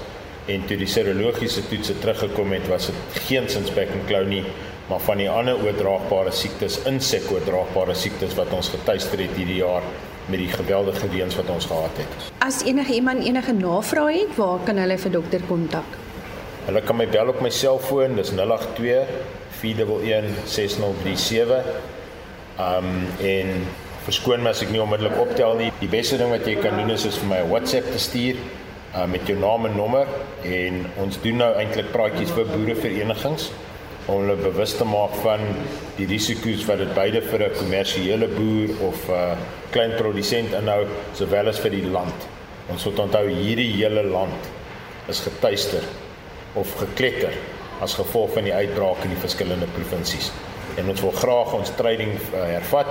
en 0.48 0.64
toe 0.68 0.78
die 0.80 0.88
serologiese 0.88 1.66
toetse 1.68 1.98
teruggekom 2.00 2.52
het 2.56 2.68
was 2.72 2.86
dit 2.88 2.98
geen 3.28 3.48
sinsbekkenklou 3.52 4.24
nie, 4.28 4.44
maar 4.88 5.00
van 5.04 5.20
die 5.20 5.30
ander 5.30 5.56
oordraagbare 5.60 6.32
siektes, 6.32 6.78
insekoordraagbare 6.88 7.94
siektes 7.98 8.36
wat 8.38 8.52
ons 8.56 8.70
getuister 8.72 9.18
het 9.20 9.34
hierdie 9.36 9.58
jaar 9.60 9.84
met 10.28 10.38
die 10.40 10.48
geweldige 10.52 11.08
reëns 11.12 11.36
wat 11.40 11.48
ons 11.52 11.66
gehad 11.68 11.96
het. 12.00 12.12
As 12.44 12.62
enige 12.64 12.92
iemand 12.96 13.24
enige 13.24 13.52
navrae 13.56 14.22
het, 14.22 14.32
waar 14.36 14.60
kan 14.64 14.76
hulle 14.80 14.98
vir 15.00 15.12
dokter 15.18 15.42
kontak? 15.48 15.88
Hulle 16.68 16.82
kan 16.84 16.96
my 17.00 17.08
bel 17.08 17.28
op 17.32 17.40
my 17.44 17.52
selfoon, 17.52 18.16
dis 18.16 18.32
082 18.36 19.08
4116037. 19.60 21.68
Um 22.60 22.90
en 23.24 23.48
verskoon 24.08 24.40
my 24.44 24.50
as 24.52 24.62
ek 24.64 24.72
nie 24.72 24.82
onmiddellik 24.82 25.16
optel 25.20 25.56
nie. 25.60 25.68
Die 25.82 25.90
beste 25.92 26.16
ding 26.20 26.30
wat 26.32 26.46
jy 26.48 26.56
kan 26.60 26.76
doen 26.80 26.92
is, 26.92 27.04
is 27.08 27.18
vir 27.20 27.28
my 27.32 27.40
'n 27.44 27.50
WhatsApp 27.52 27.86
te 27.92 28.00
stuur 28.00 28.36
uh, 28.98 29.06
met 29.10 29.26
jou 29.26 29.38
naam 29.38 29.66
en 29.68 29.76
nommer 29.78 30.10
en 30.42 30.84
ons 31.04 31.18
doen 31.22 31.38
nou 31.44 31.50
eintlik 31.60 31.92
praatjies 31.94 32.32
vir 32.34 32.50
boereverenigings 32.50 33.50
om 34.08 34.22
hulle 34.22 34.38
bewus 34.40 34.74
te 34.78 34.86
maak 34.88 35.14
van 35.22 35.42
die 35.98 36.06
risiko's 36.08 36.64
wat 36.68 36.80
dit 36.82 36.94
beide 36.96 37.20
vir 37.30 37.44
'n 37.46 37.58
kommersiële 37.60 38.28
boer 38.34 38.70
of 38.88 39.08
'n 39.08 39.12
uh, 39.12 39.36
klein 39.70 39.94
produsent 39.96 40.52
inhou 40.52 40.86
sowel 41.14 41.48
as 41.48 41.60
vir 41.60 41.70
die 41.70 41.86
land. 41.86 42.28
Ons 42.72 42.84
moet 42.84 42.98
onthou 42.98 43.26
hierdie 43.28 43.72
hele 43.76 44.02
land 44.02 44.48
is 45.08 45.20
getuister 45.20 45.84
of 46.54 46.74
gekletter 46.80 47.32
as 47.80 47.94
gevolg 47.94 48.32
van 48.34 48.44
die 48.44 48.54
uitbraak 48.54 49.04
in 49.04 49.10
die 49.14 49.22
verskillende 49.22 49.66
provinsies. 49.76 50.32
En 50.76 50.88
ons 50.88 51.00
wil 51.00 51.12
graag 51.12 51.54
ons 51.54 51.74
training 51.76 52.12
uh, 52.12 52.42
hervat 52.56 52.90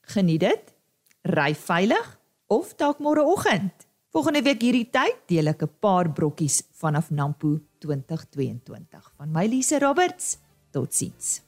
geniet 0.00 0.40
dit 0.40 0.74
ry 1.22 1.54
veilig 1.54 2.20
of 2.46 2.74
dalk 2.74 2.98
môreoggend. 2.98 3.86
Volgende 4.10 4.42
week 4.42 4.60
hierdie 4.60 4.90
tyd 4.90 5.16
deel 5.26 5.46
ek 5.46 5.62
'n 5.62 5.70
paar 5.78 6.12
brokkies 6.12 6.62
vanaf 6.72 7.10
Nampo 7.10 7.60
2022. 7.78 9.12
Van 9.16 9.30
my 9.30 9.46
Lise 9.46 9.78
Roberts. 9.78 10.38
Totsiens. 10.70 11.47